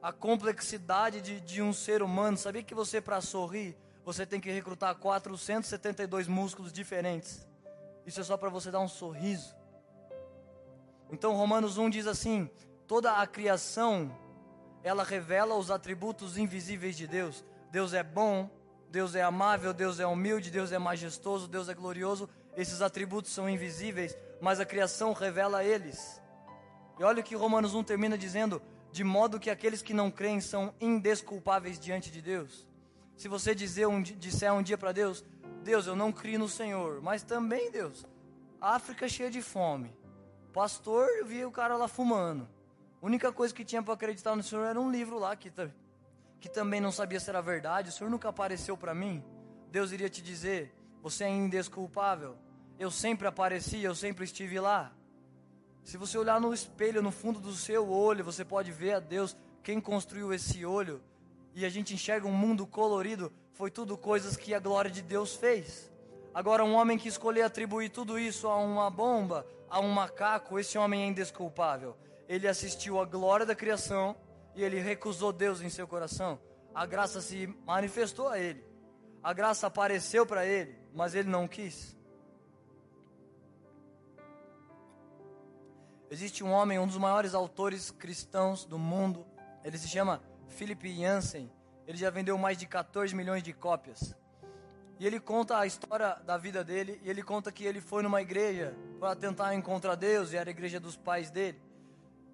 [0.00, 2.36] A complexidade de, de um ser humano.
[2.36, 7.46] Sabia que você, para sorrir, você tem que recrutar 472 músculos diferentes.
[8.06, 9.54] Isso é só para você dar um sorriso.
[11.10, 12.50] Então, Romanos 1 diz assim:
[12.86, 14.10] toda a criação
[14.82, 17.44] ela revela os atributos invisíveis de Deus.
[17.70, 18.50] Deus é bom,
[18.90, 22.28] Deus é amável, Deus é humilde, Deus é majestoso, Deus é glorioso.
[22.56, 26.20] Esses atributos são invisíveis, mas a criação revela eles.
[26.98, 28.60] E olha o que Romanos 1 termina dizendo:
[28.92, 32.68] de modo que aqueles que não creem são indesculpáveis diante de Deus.
[33.16, 35.24] Se você dizer um, disser um dia para Deus:
[35.62, 38.06] Deus, eu não crio no Senhor, mas também, Deus,
[38.60, 39.96] África cheia de fome.
[40.52, 42.46] Pastor, eu vi o cara lá fumando.
[43.00, 45.50] A única coisa que tinha para acreditar no Senhor era um livro lá que,
[46.38, 47.88] que também não sabia se era verdade.
[47.88, 49.24] O Senhor nunca apareceu para mim.
[49.70, 50.70] Deus iria te dizer:
[51.02, 52.43] você é indesculpável.
[52.78, 54.92] Eu sempre apareci, eu sempre estive lá.
[55.84, 59.36] Se você olhar no espelho, no fundo do seu olho, você pode ver a Deus,
[59.62, 61.02] quem construiu esse olho,
[61.54, 65.36] e a gente enxerga um mundo colorido, foi tudo coisas que a glória de Deus
[65.36, 65.92] fez.
[66.32, 70.76] Agora, um homem que escolher atribuir tudo isso a uma bomba, a um macaco, esse
[70.76, 71.96] homem é indesculpável.
[72.28, 74.16] Ele assistiu à glória da criação
[74.54, 76.40] e ele recusou Deus em seu coração.
[76.74, 78.64] A graça se manifestou a ele.
[79.22, 81.93] A graça apareceu para ele, mas ele não quis.
[86.14, 89.26] Existe um homem, um dos maiores autores cristãos do mundo.
[89.64, 91.50] Ele se chama Philip Jansen.
[91.88, 94.14] Ele já vendeu mais de 14 milhões de cópias.
[95.00, 97.00] E ele conta a história da vida dele.
[97.02, 100.32] E ele conta que ele foi numa igreja para tentar encontrar Deus.
[100.32, 101.60] E era a igreja dos pais dele.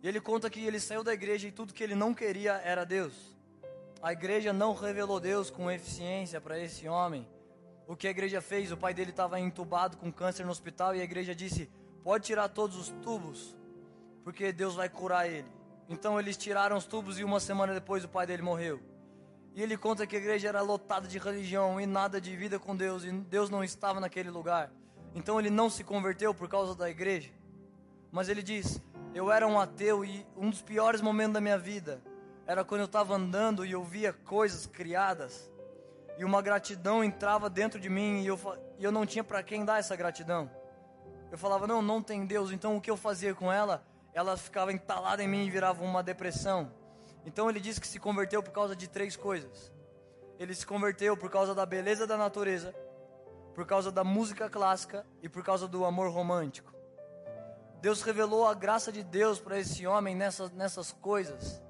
[0.03, 2.85] E ele conta que ele saiu da igreja e tudo que ele não queria era
[2.85, 3.35] Deus.
[4.03, 7.27] A igreja não revelou Deus com eficiência para esse homem.
[7.87, 8.71] O que a igreja fez?
[8.71, 11.71] O pai dele estava entubado com câncer no hospital e a igreja disse:
[12.05, 13.59] pode tirar todos os tubos,
[14.25, 15.49] porque Deus vai curar ele.
[15.89, 18.81] Então eles tiraram os tubos e uma semana depois o pai dele morreu.
[19.55, 22.77] E ele conta que a igreja era lotada de religião e nada de vida com
[22.77, 24.71] Deus, e Deus não estava naquele lugar.
[25.15, 27.31] Então ele não se converteu por causa da igreja.
[28.13, 28.81] Mas ele diz:
[29.15, 32.01] Eu era um ateu e um dos piores momentos da minha vida
[32.47, 35.51] era quando eu estava andando e eu via coisas criadas
[36.19, 38.39] e uma gratidão entrava dentro de mim e eu,
[38.79, 40.51] e eu não tinha para quem dar essa gratidão.
[41.33, 42.53] Eu falava: Não, não tem Deus.
[42.53, 43.85] Então o que eu fazia com ela?
[44.13, 46.73] Ela ficava entalada em mim e virava uma depressão.
[47.25, 49.73] Então ele disse que se converteu por causa de três coisas.
[50.39, 52.75] Ele se converteu por causa da beleza da natureza,
[53.55, 56.73] por causa da música clássica e por causa do amor romântico.
[57.81, 61.63] Deus revelou a graça de Deus para esse homem nessas, nessas coisas.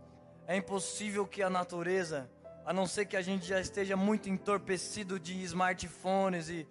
[0.47, 2.29] É impossível que a natureza,
[2.65, 6.67] a não ser que a gente já esteja muito entorpecido de smartphones e,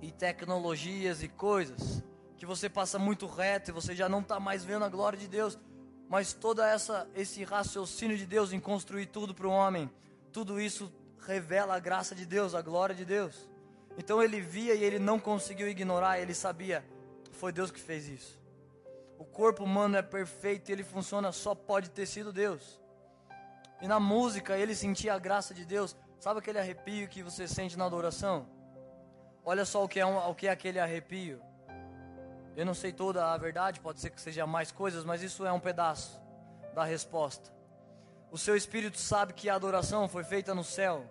[0.00, 2.02] e tecnologias e coisas,
[2.36, 5.28] que você passa muito reto e você já não está mais vendo a glória de
[5.28, 5.58] Deus.
[6.08, 9.90] Mas toda essa esse raciocínio de Deus em construir tudo para o homem,
[10.32, 10.92] tudo isso
[11.26, 13.48] revela a graça de Deus, a glória de Deus.
[13.96, 16.84] Então ele via e ele não conseguiu ignorar, ele sabia,
[17.32, 18.40] foi Deus que fez isso.
[19.18, 22.80] O corpo humano é perfeito e ele funciona, só pode ter sido Deus.
[23.80, 25.96] E na música ele sentia a graça de Deus.
[26.18, 28.46] Sabe aquele arrepio que você sente na adoração?
[29.44, 31.40] Olha só o que é, um, o que é aquele arrepio.
[32.56, 35.52] Eu não sei toda a verdade, pode ser que seja mais coisas, mas isso é
[35.52, 36.20] um pedaço
[36.74, 37.52] da resposta.
[38.30, 41.04] O seu espírito sabe que a adoração foi feita no céu.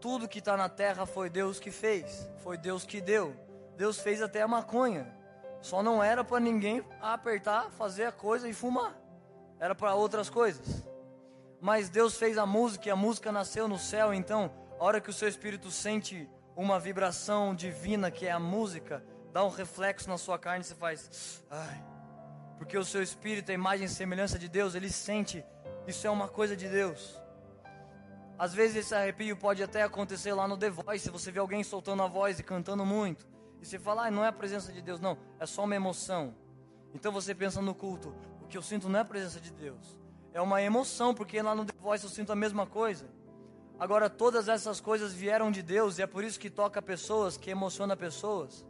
[0.00, 3.34] Tudo que está na terra foi Deus que fez, foi Deus que deu.
[3.76, 5.12] Deus fez até a maconha.
[5.60, 8.94] Só não era para ninguém apertar, fazer a coisa e fumar.
[9.58, 10.84] Era para outras coisas.
[11.60, 14.12] Mas Deus fez a música e a música nasceu no céu.
[14.12, 19.02] Então, a hora que o seu espírito sente uma vibração divina que é a música,
[19.34, 21.84] dá um reflexo na sua carne e você faz, ai,
[22.56, 25.44] porque o seu espírito, a imagem e semelhança de Deus, ele sente,
[25.88, 27.20] isso é uma coisa de Deus.
[28.38, 32.04] Às vezes esse arrepio pode até acontecer lá no The Voice, você vê alguém soltando
[32.04, 33.26] a voz e cantando muito.
[33.60, 36.32] E você fala, ah, não é a presença de Deus, não, é só uma emoção.
[36.94, 39.98] Então você pensa no culto, o que eu sinto não é a presença de Deus,
[40.32, 43.10] é uma emoção, porque lá no The Voice eu sinto a mesma coisa.
[43.80, 47.50] Agora, todas essas coisas vieram de Deus e é por isso que toca pessoas, que
[47.50, 48.64] emociona pessoas.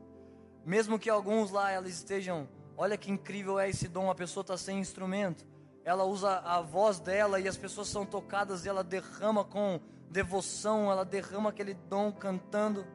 [0.64, 4.56] Mesmo que alguns lá elas estejam, olha que incrível é esse dom, a pessoa está
[4.56, 5.44] sem instrumento.
[5.84, 10.90] Ela usa a voz dela e as pessoas são tocadas e ela derrama com devoção,
[10.90, 12.86] ela derrama aquele dom cantando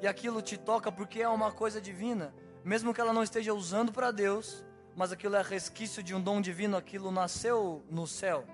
[0.00, 3.92] e aquilo te toca porque é uma coisa divina, mesmo que ela não esteja usando
[3.92, 4.64] para Deus,
[4.96, 8.44] mas aquilo é resquício de um dom divino, aquilo nasceu no céu.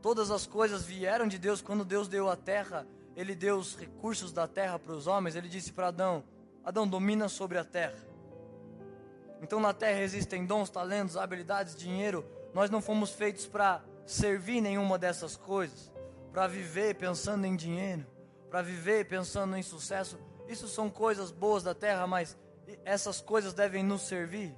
[0.00, 4.32] Todas as coisas vieram de Deus quando Deus deu a terra, ele deu os recursos
[4.32, 6.24] da terra para os homens, ele disse para Adão:
[6.64, 8.06] Adão domina sobre a terra.
[9.40, 12.24] Então na terra existem dons, talentos, habilidades, dinheiro.
[12.52, 15.92] Nós não fomos feitos para servir nenhuma dessas coisas,
[16.32, 18.06] para viver pensando em dinheiro
[18.48, 20.18] para viver pensando em sucesso.
[20.48, 22.36] Isso são coisas boas da terra, mas
[22.84, 24.54] essas coisas devem nos servir.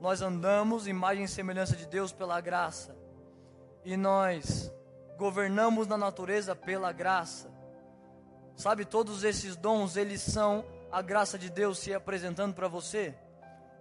[0.00, 2.96] Nós andamos imagem e semelhança de Deus pela graça.
[3.84, 4.72] E nós
[5.16, 7.50] governamos na natureza pela graça.
[8.56, 10.64] Sabe, todos esses dons, eles são
[10.96, 13.14] a graça de Deus se apresentando para você?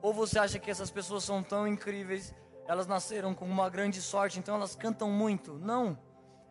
[0.02, 2.36] Ou você acha que essas pessoas são tão incríveis,
[2.68, 5.54] elas nasceram com uma grande sorte, então elas cantam muito?
[5.54, 5.98] Não.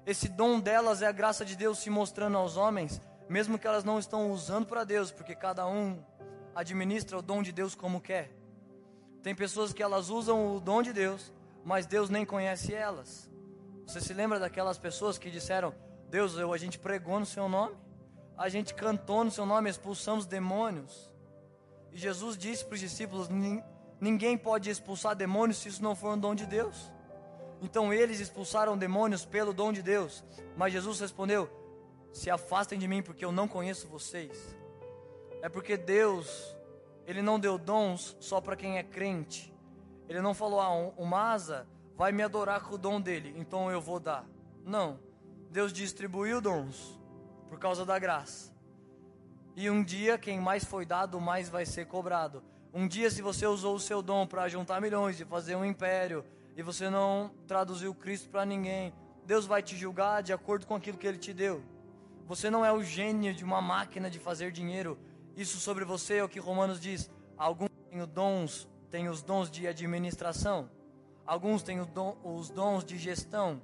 [0.07, 2.99] Esse dom delas é a graça de Deus se mostrando aos homens,
[3.29, 6.03] mesmo que elas não estão usando para Deus, porque cada um
[6.55, 8.35] administra o dom de Deus como quer.
[9.23, 11.31] Tem pessoas que elas usam o dom de Deus,
[11.63, 13.31] mas Deus nem conhece elas.
[13.87, 15.75] Você se lembra daquelas pessoas que disseram:
[16.09, 17.77] Deus, eu, a gente pregou no seu nome,
[18.37, 21.13] a gente cantou no seu nome, expulsamos demônios.
[21.93, 23.29] E Jesus disse para os discípulos:
[24.01, 26.91] ninguém pode expulsar demônios se isso não for um dom de Deus.
[27.63, 30.25] Então eles expulsaram demônios pelo dom de Deus.
[30.57, 31.49] Mas Jesus respondeu:
[32.13, 34.57] Se afastem de mim, porque eu não conheço vocês.
[35.41, 36.57] É porque Deus,
[37.07, 39.55] Ele não deu dons só para quem é crente.
[40.09, 43.81] Ele não falou: Ah, o Masa vai me adorar com o dom dele, então eu
[43.81, 44.27] vou dar.
[44.65, 44.99] Não.
[45.51, 46.99] Deus distribuiu dons
[47.49, 48.53] por causa da graça.
[49.57, 52.43] E um dia, quem mais foi dado, mais vai ser cobrado.
[52.73, 56.25] Um dia, se você usou o seu dom para juntar milhões e fazer um império,
[56.57, 58.93] e você não traduziu Cristo para ninguém,
[59.25, 61.63] Deus vai te julgar de acordo com aquilo que Ele te deu.
[62.27, 64.99] Você não é o gênio de uma máquina de fazer dinheiro.
[65.37, 67.11] Isso sobre você é o que Romanos diz.
[67.37, 70.71] Alguns têm dons, têm os dons de administração.
[71.27, 73.63] Alguns têm os dons de gestão.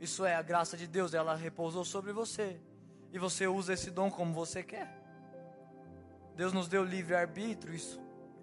[0.00, 2.58] Isso é a graça de Deus, ela repousou sobre você.
[3.12, 4.90] E você usa esse dom como você quer.
[6.34, 8.00] Deus nos deu livre arbítrio, isso,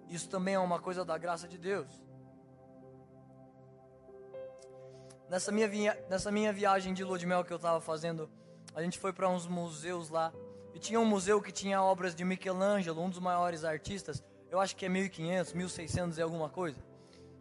[0.08, 1.88] isso também é uma coisa da graça de Deus.
[5.28, 8.30] Nessa minha, via, nessa minha viagem de lua de mel que eu estava fazendo,
[8.74, 10.32] a gente foi para uns museus lá.
[10.72, 14.22] E tinha um museu que tinha obras de Michelangelo, um dos maiores artistas.
[14.48, 16.78] Eu acho que é 1500, 1600 e alguma coisa.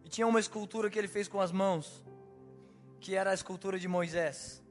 [0.03, 2.03] E tinha uma escultura que ele fez com as mãos,
[2.99, 4.63] que era a escultura de Moisés.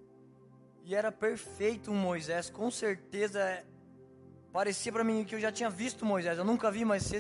[0.89, 3.63] E era perfeito Moisés, com certeza
[4.51, 6.39] parecia para mim que eu já tinha visto Moisés.
[6.39, 7.13] Eu nunca vi, mas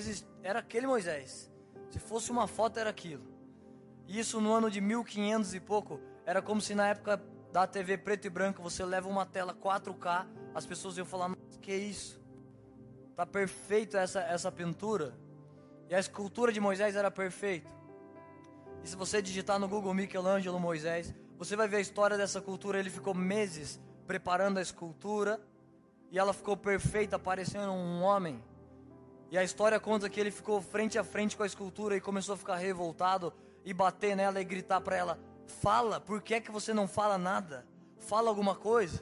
[0.42, 1.52] era aquele Moisés.
[1.90, 3.22] Se fosse uma foto, era aquilo.
[4.06, 8.26] Isso no ano de 1500 e pouco, era como se na época da TV preto
[8.26, 12.18] e branco você leva uma tela 4K, as pessoas iam falar: "Nossa, que é isso?".
[13.14, 15.14] Tá perfeito essa essa pintura.
[15.90, 17.68] E a escultura de Moisés era perfeita.
[18.82, 22.80] E se você digitar no Google Michelangelo Moisés, você vai ver a história dessa cultura.
[22.80, 25.40] Ele ficou meses preparando a escultura
[26.10, 28.42] e ela ficou perfeita, parecendo um homem.
[29.30, 32.34] E a história conta que ele ficou frente a frente com a escultura e começou
[32.34, 33.32] a ficar revoltado
[33.64, 37.16] e bater nela e gritar para ela: Fala, por que é que você não fala
[37.16, 37.64] nada?
[37.98, 39.00] Fala alguma coisa.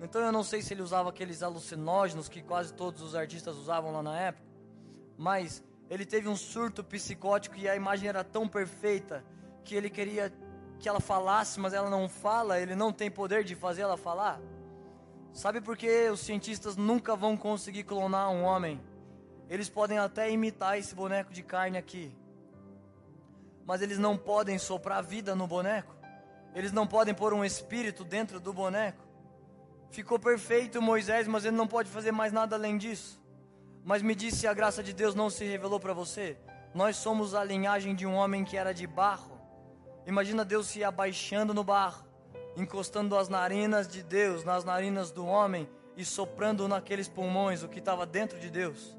[0.00, 3.92] Então eu não sei se ele usava aqueles alucinógenos que quase todos os artistas usavam
[3.92, 4.44] lá na época,
[5.16, 9.24] mas ele teve um surto psicótico e a imagem era tão perfeita
[9.62, 10.32] que ele queria
[10.82, 14.40] que ela falasse, mas ela não fala, ele não tem poder de fazer ela falar.
[15.32, 18.80] Sabe por que os cientistas nunca vão conseguir clonar um homem?
[19.48, 22.12] Eles podem até imitar esse boneco de carne aqui,
[23.64, 25.94] mas eles não podem soprar vida no boneco.
[26.52, 29.06] Eles não podem pôr um espírito dentro do boneco.
[29.90, 33.22] Ficou perfeito Moisés, mas ele não pode fazer mais nada além disso.
[33.84, 36.36] Mas me disse se a graça de Deus não se revelou para você.
[36.74, 39.31] Nós somos a linhagem de um homem que era de barro
[40.06, 42.04] Imagina Deus se abaixando no barro,
[42.56, 47.78] encostando as narinas de Deus nas narinas do homem e soprando naqueles pulmões o que
[47.78, 48.96] estava dentro de Deus.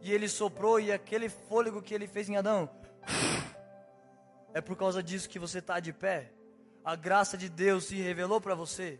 [0.00, 2.70] E ele soprou e aquele fôlego que ele fez em Adão,
[4.54, 6.32] é por causa disso que você está de pé.
[6.84, 8.98] A graça de Deus se revelou para você.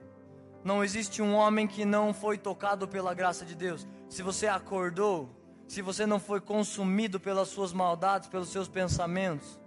[0.62, 3.86] Não existe um homem que não foi tocado pela graça de Deus.
[4.08, 5.30] Se você acordou,
[5.66, 9.58] se você não foi consumido pelas suas maldades, pelos seus pensamentos,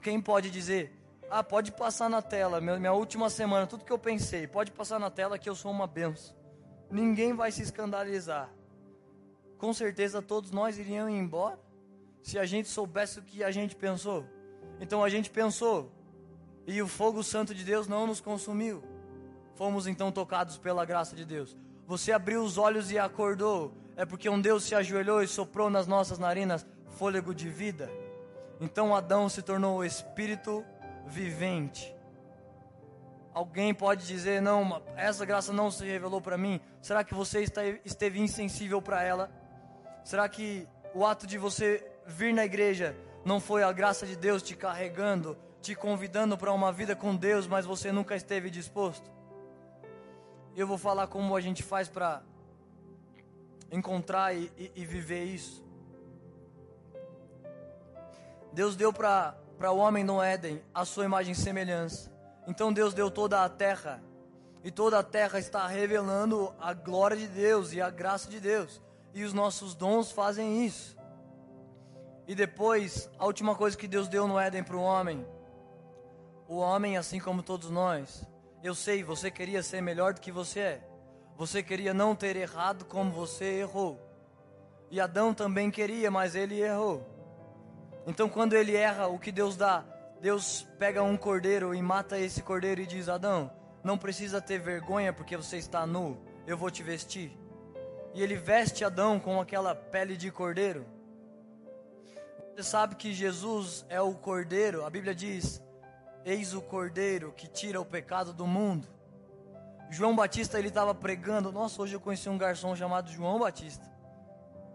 [0.00, 0.92] quem pode dizer
[1.34, 5.08] ah, pode passar na tela, minha, última semana, tudo que eu pensei, pode passar na
[5.08, 6.36] tela que eu sou uma benção.
[6.90, 8.50] Ninguém vai se escandalizar.
[9.56, 11.58] Com certeza todos nós iríamos embora
[12.22, 14.26] se a gente soubesse o que a gente pensou.
[14.78, 15.90] Então a gente pensou
[16.66, 18.84] e o fogo santo de Deus não nos consumiu.
[19.54, 21.56] Fomos então tocados pela graça de Deus.
[21.86, 23.72] Você abriu os olhos e acordou.
[23.96, 27.90] É porque um Deus se ajoelhou e soprou nas nossas narinas fôlego de vida.
[28.60, 30.62] Então Adão se tornou o espírito
[31.06, 31.94] vivente.
[33.34, 36.60] Alguém pode dizer, não, essa graça não se revelou para mim.
[36.82, 37.42] Será que você
[37.84, 39.30] esteve insensível para ela?
[40.04, 44.42] Será que o ato de você vir na igreja não foi a graça de Deus
[44.42, 49.10] te carregando, te convidando para uma vida com Deus, mas você nunca esteve disposto?
[50.54, 52.22] Eu vou falar como a gente faz para
[53.70, 55.64] encontrar e, e, e viver isso.
[58.52, 62.12] Deus deu para para o homem no Éden a sua imagem e semelhança.
[62.48, 64.02] Então Deus deu toda a terra,
[64.64, 68.82] e toda a terra está revelando a glória de Deus e a graça de Deus,
[69.14, 70.96] e os nossos dons fazem isso.
[72.26, 75.24] E depois, a última coisa que Deus deu no Éden para o homem,
[76.48, 78.26] o homem, assim como todos nós,
[78.64, 80.88] eu sei, você queria ser melhor do que você é,
[81.36, 84.00] você queria não ter errado como você errou,
[84.90, 87.11] e Adão também queria, mas ele errou.
[88.06, 89.84] Então, quando ele erra, o que Deus dá?
[90.20, 93.50] Deus pega um cordeiro e mata esse cordeiro e diz: Adão,
[93.82, 97.36] não precisa ter vergonha porque você está nu, eu vou te vestir.
[98.14, 100.86] E ele veste Adão com aquela pele de cordeiro.
[102.54, 105.62] Você sabe que Jesus é o cordeiro, a Bíblia diz:
[106.24, 108.86] Eis o cordeiro que tira o pecado do mundo.
[109.90, 111.50] João Batista ele estava pregando.
[111.50, 113.90] Nossa, hoje eu conheci um garçom chamado João Batista.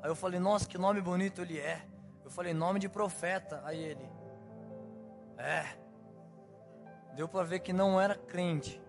[0.04, 1.87] Aí eu falei: Nossa, que nome bonito ele é.
[2.28, 3.62] Eu falei, nome de profeta.
[3.64, 4.06] Aí ele,
[5.38, 5.66] é.
[7.16, 8.82] Deu para ver que não era crente.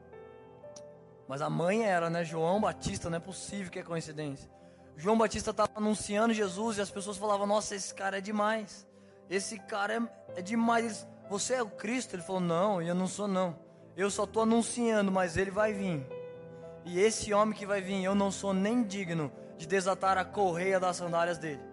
[1.29, 2.25] Mas a mãe era, né?
[2.25, 4.51] João Batista, não é possível que é coincidência.
[4.97, 8.85] João Batista estava anunciando Jesus e as pessoas falavam: Nossa, esse cara é demais.
[9.31, 11.07] Esse cara é, é demais.
[11.31, 12.17] Você é o Cristo?
[12.17, 13.57] Ele falou: Não, eu não sou, não.
[13.97, 16.05] Eu só estou anunciando, mas ele vai vir.
[16.85, 20.81] E esse homem que vai vir, eu não sou nem digno de desatar a correia
[20.81, 21.68] das sandálias dele.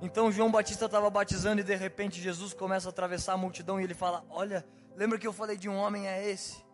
[0.00, 3.84] Então João Batista estava batizando e de repente Jesus começa a atravessar a multidão e
[3.84, 6.06] ele fala: Olha, lembra que eu falei de um homem?
[6.06, 6.64] É esse.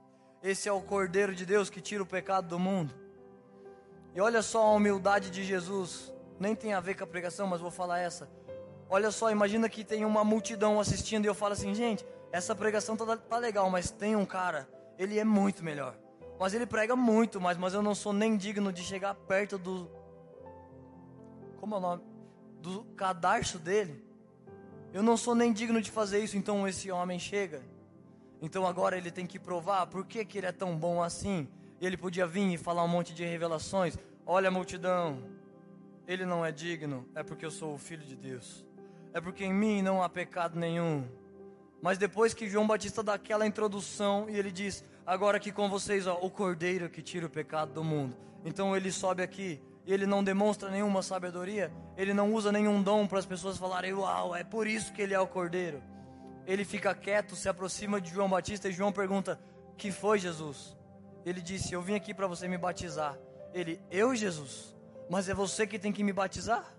[0.42, 2.92] Esse é o Cordeiro de Deus que tira o pecado do mundo.
[4.14, 6.12] E olha só a humildade de Jesus.
[6.38, 8.28] Nem tem a ver com a pregação, mas vou falar essa.
[8.90, 12.96] Olha só, imagina que tem uma multidão assistindo e eu falo assim: Gente, essa pregação
[12.96, 14.68] tá, tá legal, mas tem um cara,
[14.98, 15.96] ele é muito melhor.
[16.40, 19.88] Mas ele prega muito mais, mas eu não sou nem digno de chegar perto do.
[21.60, 22.11] Como é o nome?
[22.62, 24.02] Do cadarço dele.
[24.92, 27.62] Eu não sou nem digno de fazer isso, então esse homem chega.
[28.40, 31.48] Então agora ele tem que provar por que, que ele é tão bom assim.
[31.80, 33.98] Ele podia vir e falar um monte de revelações.
[34.24, 35.22] Olha a multidão,
[36.06, 38.64] ele não é digno, é porque eu sou o filho de Deus.
[39.12, 41.06] É porque em mim não há pecado nenhum.
[41.82, 46.06] Mas depois que João Batista dá aquela introdução e ele diz: Agora aqui com vocês,
[46.06, 48.16] ó, o cordeiro que tira o pecado do mundo.
[48.44, 53.06] Então ele sobe aqui e ele não demonstra nenhuma sabedoria, ele não usa nenhum dom
[53.06, 55.82] para as pessoas falarem, uau, é por isso que ele é o cordeiro.
[56.46, 59.38] Ele fica quieto, se aproxima de João Batista e João pergunta:
[59.76, 60.76] Que foi Jesus?
[61.24, 63.16] Ele disse: Eu vim aqui para você me batizar.
[63.54, 64.74] Ele, eu, Jesus?
[65.08, 66.74] Mas é você que tem que me batizar?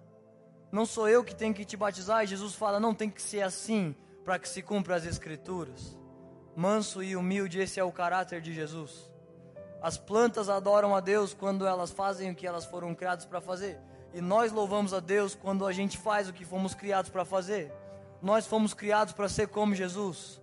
[0.71, 2.23] Não sou eu que tenho que te batizar?
[2.23, 3.95] E Jesus fala: Não tem que ser assim
[4.25, 5.97] para que se cumpra as Escrituras.
[6.55, 9.12] Manso e humilde, esse é o caráter de Jesus.
[9.83, 13.77] As plantas adoram a Deus quando elas fazem o que elas foram criadas para fazer.
[14.13, 17.69] E nós louvamos a Deus quando a gente faz o que fomos criados para fazer.
[18.21, 20.41] Nós fomos criados para ser como Jesus.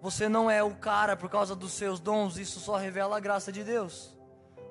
[0.00, 3.50] Você não é o cara por causa dos seus dons, isso só revela a graça
[3.50, 4.16] de Deus.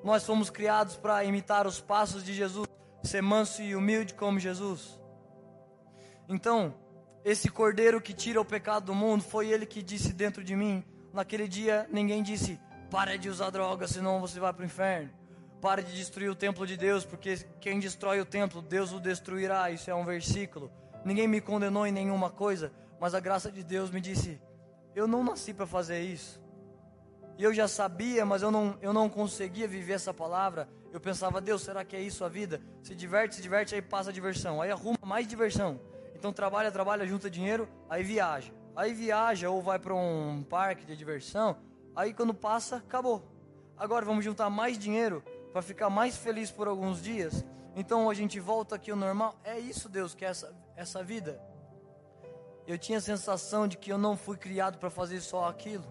[0.02, 2.66] Nós fomos criados para imitar os passos de Jesus,
[3.02, 4.98] ser manso e humilde como Jesus.
[6.30, 6.74] Então,
[7.26, 10.82] esse cordeiro que tira o pecado do mundo, foi ele que disse dentro de mim.
[11.12, 12.58] Naquele dia, ninguém disse:
[12.92, 15.08] Pare de usar droga, senão você vai para o inferno.
[15.62, 19.70] Pare de destruir o templo de Deus, porque quem destrói o templo, Deus o destruirá.
[19.70, 20.70] Isso é um versículo.
[21.02, 22.70] Ninguém me condenou em nenhuma coisa,
[23.00, 24.38] mas a graça de Deus me disse:
[24.94, 26.38] Eu não nasci para fazer isso.
[27.38, 30.68] E eu já sabia, mas eu não, eu não conseguia viver essa palavra.
[30.92, 32.60] Eu pensava, Deus, será que é isso a vida?
[32.82, 34.60] Se diverte, se diverte, aí passa diversão.
[34.60, 35.80] Aí arruma mais diversão.
[36.14, 38.52] Então trabalha, trabalha, junta dinheiro, aí viaja.
[38.76, 41.56] Aí viaja ou vai para um parque de diversão
[41.94, 43.22] Aí quando passa, acabou.
[43.76, 45.22] Agora vamos juntar mais dinheiro
[45.52, 47.44] para ficar mais feliz por alguns dias.
[47.74, 49.34] Então a gente volta aqui ao normal.
[49.44, 51.40] É isso, Deus, que é essa, essa vida.
[52.66, 55.84] Eu tinha a sensação de que eu não fui criado para fazer só aquilo.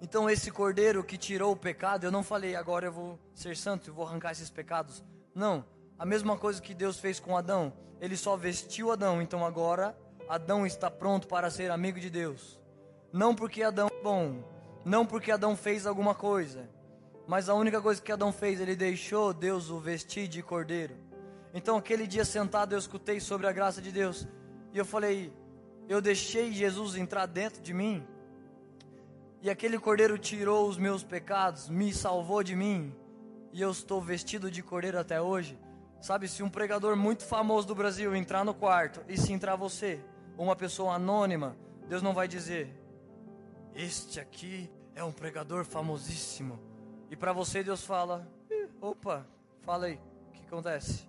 [0.00, 3.90] Então esse cordeiro que tirou o pecado, eu não falei agora eu vou ser santo
[3.90, 5.04] e vou arrancar esses pecados.
[5.34, 5.64] Não,
[5.98, 7.72] a mesma coisa que Deus fez com Adão.
[8.00, 9.94] Ele só vestiu Adão, então agora
[10.26, 12.59] Adão está pronto para ser amigo de Deus.
[13.12, 14.44] Não porque Adão é bom,
[14.84, 16.68] não porque Adão fez alguma coisa,
[17.26, 20.94] mas a única coisa que Adão fez, ele deixou Deus o vestir de cordeiro.
[21.52, 24.28] Então, aquele dia sentado, eu escutei sobre a graça de Deus,
[24.72, 25.32] e eu falei:
[25.88, 28.06] eu deixei Jesus entrar dentro de mim,
[29.42, 32.94] e aquele cordeiro tirou os meus pecados, me salvou de mim,
[33.52, 35.58] e eu estou vestido de cordeiro até hoje.
[36.00, 40.00] Sabe, se um pregador muito famoso do Brasil entrar no quarto, e se entrar você,
[40.38, 41.56] uma pessoa anônima,
[41.88, 42.72] Deus não vai dizer:
[43.74, 46.58] este aqui é um pregador famosíssimo.
[47.10, 48.28] E para você Deus fala:
[48.80, 49.26] opa,
[49.62, 51.08] fala aí, o que acontece?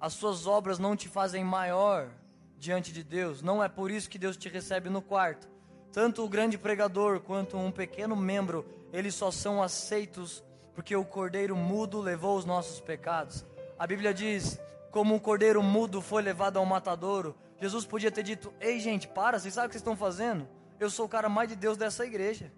[0.00, 2.10] As suas obras não te fazem maior
[2.58, 3.42] diante de Deus.
[3.42, 5.48] Não é por isso que Deus te recebe no quarto.
[5.92, 10.44] Tanto o grande pregador quanto um pequeno membro, eles só são aceitos
[10.74, 13.44] porque o cordeiro mudo levou os nossos pecados.
[13.78, 14.58] A Bíblia diz:
[14.90, 17.36] como um cordeiro mudo foi levado ao matadouro.
[17.60, 20.48] Jesus podia ter dito: Ei, gente, para, vocês sabem o que vocês estão fazendo?
[20.80, 22.50] Eu sou o cara mais de Deus dessa igreja.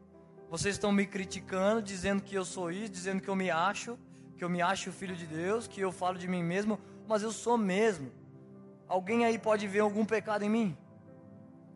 [0.49, 3.99] Vocês estão me criticando, dizendo que eu sou isso, dizendo que eu me acho,
[4.37, 7.33] que eu me acho filho de Deus, que eu falo de mim mesmo, mas eu
[7.33, 8.13] sou mesmo.
[8.87, 10.79] Alguém aí pode ver algum pecado em mim?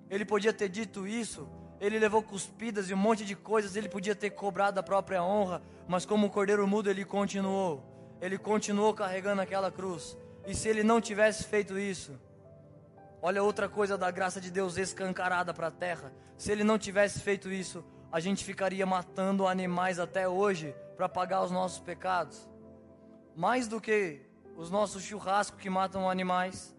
[0.09, 1.49] Ele podia ter dito isso,
[1.81, 5.61] ele levou cuspidas e um monte de coisas, ele podia ter cobrado a própria honra,
[5.89, 7.83] mas como o cordeiro mudo, ele continuou.
[8.21, 10.17] Ele continuou carregando aquela cruz.
[10.47, 12.13] E se ele não tivesse feito isso,
[13.23, 16.13] Olha outra coisa da graça de Deus escancarada para a terra.
[16.37, 21.43] Se ele não tivesse feito isso, a gente ficaria matando animais até hoje para pagar
[21.43, 22.49] os nossos pecados.
[23.35, 24.21] Mais do que
[24.57, 26.75] os nossos churrascos que matam animais.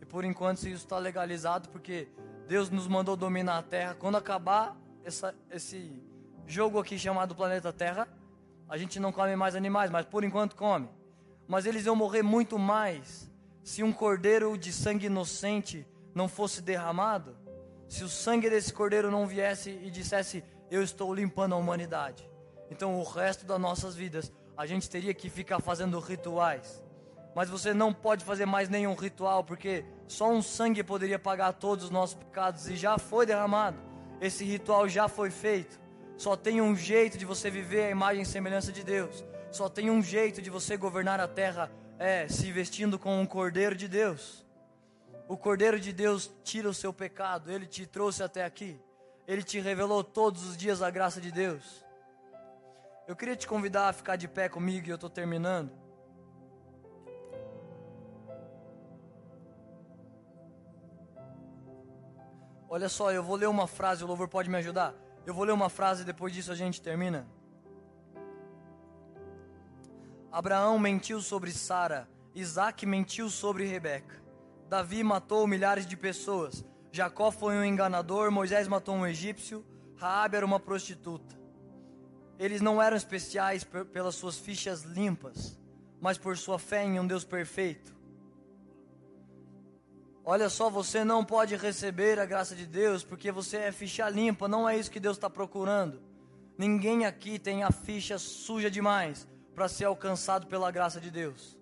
[0.00, 2.08] E por enquanto isso está legalizado porque
[2.46, 3.94] Deus nos mandou dominar a terra.
[3.94, 6.02] Quando acabar essa, esse
[6.46, 8.08] jogo aqui chamado planeta Terra,
[8.68, 10.88] a gente não come mais animais, mas por enquanto come.
[11.46, 13.30] Mas eles iam morrer muito mais
[13.62, 17.36] se um cordeiro de sangue inocente não fosse derramado,
[17.88, 22.28] se o sangue desse cordeiro não viesse e dissesse: Eu estou limpando a humanidade.
[22.70, 26.82] Então, o resto das nossas vidas, a gente teria que ficar fazendo rituais.
[27.34, 31.86] Mas você não pode fazer mais nenhum ritual, porque só um sangue poderia pagar todos
[31.86, 33.78] os nossos pecados e já foi derramado.
[34.20, 35.80] Esse ritual já foi feito.
[36.16, 39.24] Só tem um jeito de você viver a imagem e semelhança de Deus.
[39.50, 41.70] Só tem um jeito de você governar a terra
[42.02, 44.44] é, se vestindo com um cordeiro de Deus.
[45.28, 48.78] O cordeiro de Deus tira o seu pecado, ele te trouxe até aqui.
[49.26, 51.84] Ele te revelou todos os dias a graça de Deus.
[53.06, 55.70] Eu queria te convidar a ficar de pé comigo e eu estou terminando.
[62.68, 64.92] Olha só, eu vou ler uma frase, o louvor pode me ajudar?
[65.24, 67.28] Eu vou ler uma frase e depois disso a gente termina.
[70.32, 74.22] Abraão mentiu sobre Sara, Isaac mentiu sobre Rebeca.
[74.66, 76.64] Davi matou milhares de pessoas.
[76.90, 79.62] Jacó foi um enganador, Moisés matou um egípcio,
[79.94, 81.36] Raabe era uma prostituta.
[82.38, 83.62] eles não eram especiais
[83.92, 85.60] pelas suas fichas limpas,
[86.00, 87.94] mas por sua fé em um Deus perfeito.
[90.24, 94.48] Olha só, você não pode receber a graça de Deus porque você é ficha limpa,
[94.48, 96.00] não é isso que Deus está procurando.
[96.56, 101.56] Ninguém aqui tem a ficha suja demais para ser alcançado pela graça de Deus.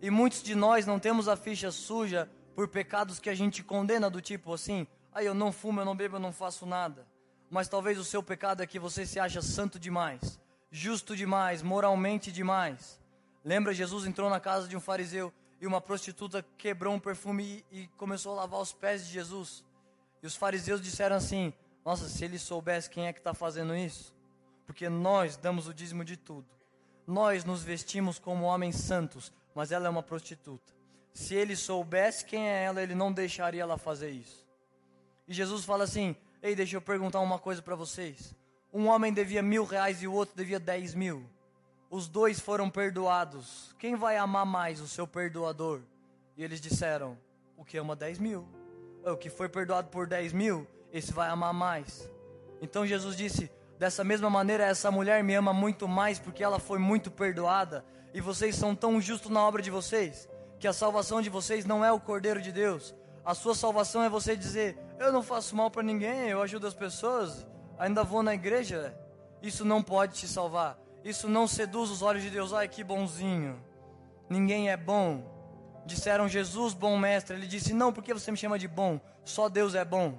[0.00, 4.10] E muitos de nós não temos a ficha suja por pecados que a gente condena,
[4.10, 7.06] do tipo assim: aí ah, eu não fumo, eu não bebo, eu não faço nada.
[7.48, 10.40] Mas talvez o seu pecado é que você se acha santo demais,
[10.70, 12.98] justo demais, moralmente demais.
[13.44, 17.82] Lembra, Jesus entrou na casa de um fariseu e uma prostituta quebrou um perfume e,
[17.82, 19.64] e começou a lavar os pés de Jesus.
[20.22, 21.52] E os fariseus disseram assim:
[21.84, 24.14] Nossa, se ele soubesse quem é que está fazendo isso,
[24.66, 26.46] porque nós damos o dízimo de tudo.
[27.06, 30.72] Nós nos vestimos como homens santos, mas ela é uma prostituta.
[31.12, 34.46] Se ele soubesse quem é ela, ele não deixaria ela fazer isso.
[35.28, 38.34] E Jesus fala assim: Ei, deixa eu perguntar uma coisa para vocês.
[38.72, 41.28] Um homem devia mil reais e o outro devia dez mil.
[41.90, 43.74] Os dois foram perdoados.
[43.78, 45.82] Quem vai amar mais o seu perdoador?
[46.36, 47.18] E eles disseram:
[47.56, 48.48] O que ama dez mil.
[49.04, 52.08] O que foi perdoado por dez mil, esse vai amar mais.
[52.62, 53.50] Então Jesus disse:
[53.82, 57.84] Dessa mesma maneira, essa mulher me ama muito mais porque ela foi muito perdoada.
[58.14, 60.28] E vocês são tão justos na obra de vocês
[60.60, 62.94] que a salvação de vocês não é o Cordeiro de Deus.
[63.24, 66.74] A sua salvação é você dizer: Eu não faço mal para ninguém, eu ajudo as
[66.74, 67.44] pessoas,
[67.76, 68.96] ainda vou na igreja.
[69.42, 70.78] Isso não pode te salvar.
[71.02, 72.52] Isso não seduz os olhos de Deus.
[72.52, 73.60] Ai, que bonzinho.
[74.30, 75.82] Ninguém é bom.
[75.84, 77.34] Disseram Jesus, bom mestre.
[77.34, 79.00] Ele disse: Não, porque você me chama de bom?
[79.24, 80.16] Só Deus é bom.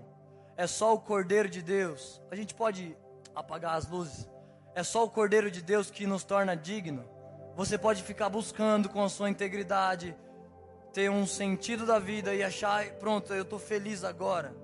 [0.58, 2.22] É só o Cordeiro de Deus.
[2.30, 2.94] A gente pode
[3.36, 4.30] apagar as luzes.
[4.76, 7.06] É só o Cordeiro de Deus que nos torna digno.
[7.56, 10.16] Você pode ficar buscando com a sua integridade,
[10.92, 14.56] ter um sentido da vida e achar, pronto, eu estou feliz agora.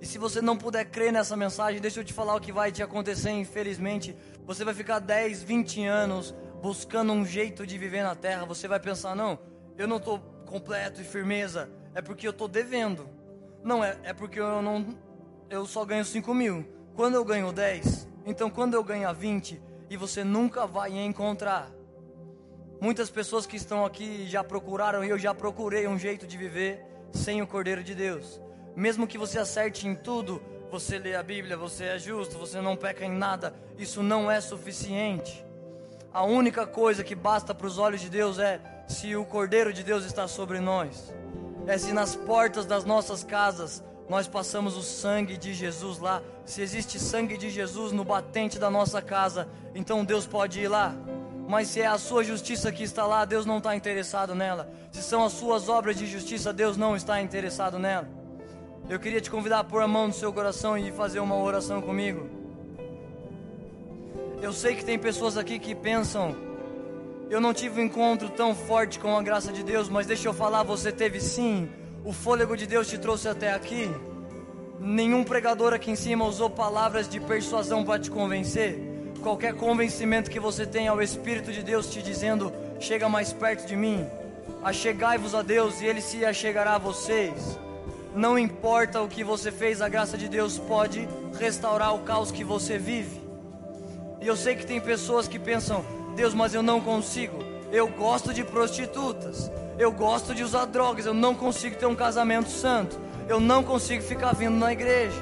[0.00, 2.72] E se você não puder crer nessa mensagem, deixa eu te falar o que vai
[2.72, 4.16] te acontecer, infelizmente.
[4.46, 8.46] Você vai ficar 10, 20 anos buscando um jeito de viver na terra.
[8.46, 9.38] Você vai pensar, não,
[9.76, 13.08] eu não estou completo e firmeza, é porque eu estou devendo.
[13.62, 14.96] Não, é, é porque eu não
[15.50, 16.64] eu só ganho 5 mil.
[16.94, 21.68] Quando eu ganho 10, então quando eu ganhar 20, e você nunca vai encontrar.
[22.80, 26.82] Muitas pessoas que estão aqui já procuraram, e eu já procurei um jeito de viver
[27.12, 28.40] sem o Cordeiro de Deus.
[28.76, 30.40] Mesmo que você acerte em tudo,
[30.70, 34.40] você lê a Bíblia, você é justo, você não peca em nada, isso não é
[34.40, 35.44] suficiente.
[36.12, 39.82] A única coisa que basta para os olhos de Deus é se o Cordeiro de
[39.82, 41.12] Deus está sobre nós.
[41.66, 46.20] É se nas portas das nossas casas nós passamos o sangue de Jesus lá.
[46.44, 50.96] Se existe sangue de Jesus no batente da nossa casa, então Deus pode ir lá.
[51.48, 54.68] Mas se é a sua justiça que está lá, Deus não está interessado nela.
[54.90, 58.08] Se são as suas obras de justiça, Deus não está interessado nela.
[58.88, 61.80] Eu queria te convidar a pôr a mão no seu coração e fazer uma oração
[61.80, 62.28] comigo.
[64.42, 66.34] Eu sei que tem pessoas aqui que pensam,
[67.30, 70.34] eu não tive um encontro tão forte com a graça de Deus, mas deixa eu
[70.34, 71.70] falar, você teve sim
[72.04, 73.90] o fôlego de Deus te trouxe até aqui.
[74.78, 78.78] Nenhum pregador aqui em cima usou palavras de persuasão para te convencer.
[79.22, 83.76] Qualquer convencimento que você tenha ao Espírito de Deus te dizendo: chega mais perto de
[83.76, 84.06] mim,
[84.62, 87.58] achegai-vos a Deus e Ele se achegará a vocês.
[88.14, 91.06] Não importa o que você fez, a graça de Deus pode
[91.38, 93.20] restaurar o caos que você vive.
[94.20, 95.84] E eu sei que tem pessoas que pensam:
[96.16, 97.38] Deus, mas eu não consigo.
[97.70, 99.50] Eu gosto de prostitutas.
[99.80, 103.00] Eu gosto de usar drogas, eu não consigo ter um casamento santo.
[103.26, 105.16] Eu não consigo ficar vindo na igreja.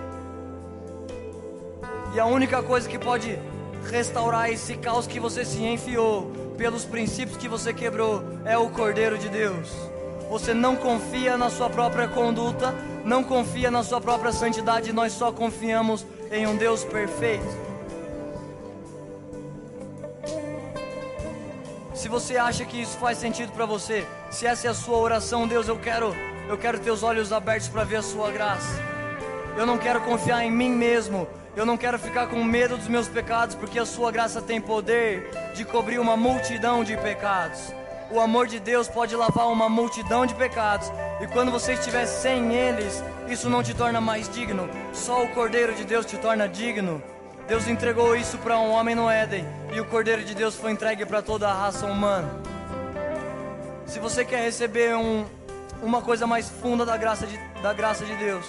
[2.12, 3.38] E a única coisa que pode
[3.88, 9.16] restaurar esse caos que você se enfiou, pelos princípios que você quebrou, é o Cordeiro
[9.16, 9.68] de Deus.
[10.28, 15.30] Você não confia na sua própria conduta, não confia na sua própria santidade, nós só
[15.30, 17.67] confiamos em um Deus perfeito.
[21.98, 25.48] Se você acha que isso faz sentido para você, se essa é a sua oração,
[25.48, 26.14] Deus, eu quero,
[26.48, 28.80] eu quero ter os olhos abertos para ver a sua graça.
[29.56, 31.26] Eu não quero confiar em mim mesmo.
[31.56, 35.28] Eu não quero ficar com medo dos meus pecados, porque a sua graça tem poder
[35.56, 37.74] de cobrir uma multidão de pecados.
[38.12, 42.54] O amor de Deus pode lavar uma multidão de pecados, e quando você estiver sem
[42.54, 44.70] eles, isso não te torna mais digno.
[44.92, 47.02] Só o Cordeiro de Deus te torna digno.
[47.48, 49.42] Deus entregou isso para um homem no Éden
[49.72, 52.28] e o Cordeiro de Deus foi entregue para toda a raça humana.
[53.86, 55.24] Se você quer receber um,
[55.82, 58.44] uma coisa mais funda da graça, de, da graça de Deus,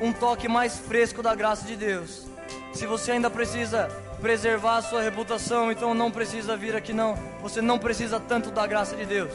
[0.00, 2.26] um toque mais fresco da graça de Deus,
[2.72, 3.88] se você ainda precisa
[4.20, 7.16] preservar a sua reputação, então não precisa vir aqui não.
[7.42, 9.32] Você não precisa tanto da graça de Deus.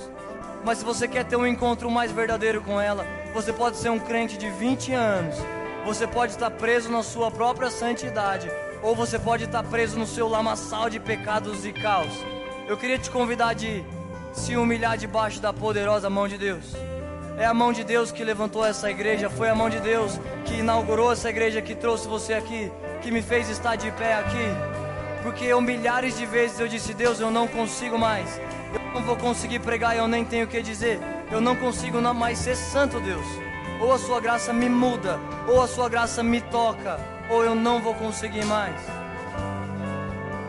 [0.66, 4.00] Mas se você quer ter um encontro mais verdadeiro com ela, você pode ser um
[4.00, 5.36] crente de 20 anos
[5.86, 8.52] Você pode estar preso na sua própria santidade,
[8.88, 12.24] ou você pode estar preso no seu lamaçal de pecados e caos.
[12.70, 13.84] Eu queria te convidar de
[14.32, 16.74] se humilhar debaixo da poderosa mão de Deus.
[17.38, 20.60] É a mão de Deus que levantou essa igreja, foi a mão de Deus que
[20.60, 22.72] inaugurou essa igreja, que trouxe você aqui,
[23.02, 24.48] que me fez estar de pé aqui.
[25.22, 28.40] Porque eu milhares de vezes eu disse: Deus, eu não consigo mais.
[28.74, 30.98] Eu não vou conseguir pregar, eu nem tenho o que dizer.
[31.30, 33.28] Eu não consigo mais ser santo, Deus.
[33.82, 37.82] Ou a sua graça me muda, ou a sua graça me toca, ou eu não
[37.82, 38.80] vou conseguir mais.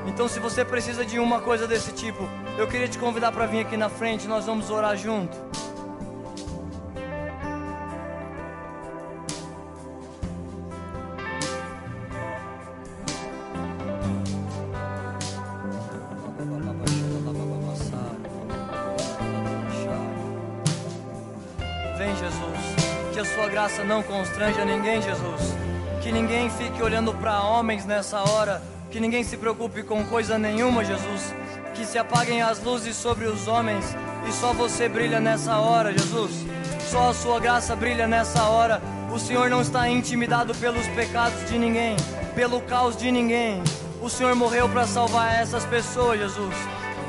[0.07, 3.61] Então, se você precisa de uma coisa desse tipo, eu queria te convidar para vir
[3.61, 5.37] aqui na frente, nós vamos orar junto.
[21.97, 25.58] Vem, Jesus, que a sua graça não constranja ninguém, Jesus.
[26.03, 28.63] Que ninguém fique olhando para homens nessa hora.
[28.91, 31.35] Que ninguém se preocupe com coisa nenhuma, Jesus.
[31.75, 33.85] Que se apaguem as luzes sobre os homens
[34.27, 36.45] e só você brilha nessa hora, Jesus.
[36.91, 38.83] Só a sua graça brilha nessa hora.
[39.11, 41.97] O Senhor não está intimidado pelos pecados de ninguém,
[42.35, 43.63] pelo caos de ninguém.
[44.03, 46.55] O Senhor morreu para salvar essas pessoas, Jesus.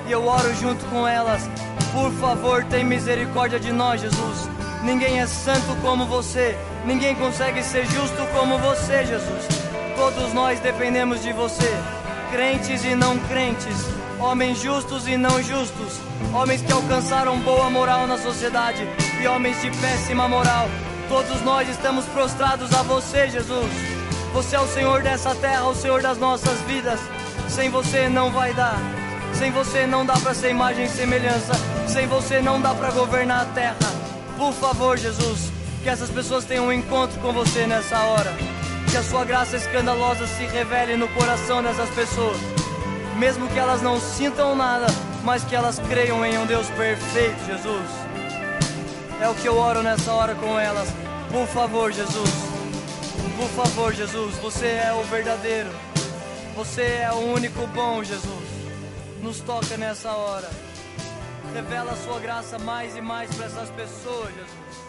[0.08, 1.50] E eu oro junto com elas.
[1.92, 4.50] Por favor, tem misericórdia de nós, Jesus.
[4.84, 6.58] Ninguém é santo como você.
[6.86, 9.48] Ninguém consegue ser justo como você, Jesus.
[9.96, 11.70] Todos nós dependemos de você.
[12.32, 13.76] Crentes e não crentes.
[14.20, 16.00] Homens justos e não justos.
[16.34, 18.88] Homens que alcançaram boa moral na sociedade
[19.22, 20.70] e homens de péssima moral.
[21.10, 23.72] Todos nós estamos prostrados a você, Jesus.
[24.34, 27.00] Você é o Senhor dessa terra, o Senhor das nossas vidas.
[27.50, 28.78] Sem você não vai dar.
[29.34, 31.54] Sem você não dá para ser imagem e semelhança.
[31.88, 33.78] Sem você não dá para governar a terra.
[34.38, 35.52] Por favor, Jesus,
[35.82, 38.32] que essas pessoas tenham um encontro com você nessa hora.
[38.90, 42.38] Que a sua graça escandalosa se revele no coração dessas pessoas.
[43.18, 44.88] Mesmo que elas não sintam nada,
[45.24, 47.86] mas que elas creiam em um Deus perfeito, Jesus.
[49.22, 50.90] É o que eu oro nessa hora com elas.
[51.32, 52.30] Por favor, Jesus.
[53.38, 55.70] Por favor, Jesus, você é o verdadeiro.
[56.56, 58.50] Você é o único bom, Jesus.
[59.22, 60.50] Nos toca nessa hora.
[61.54, 64.89] Revela a sua graça mais e mais para essas pessoas, Jesus.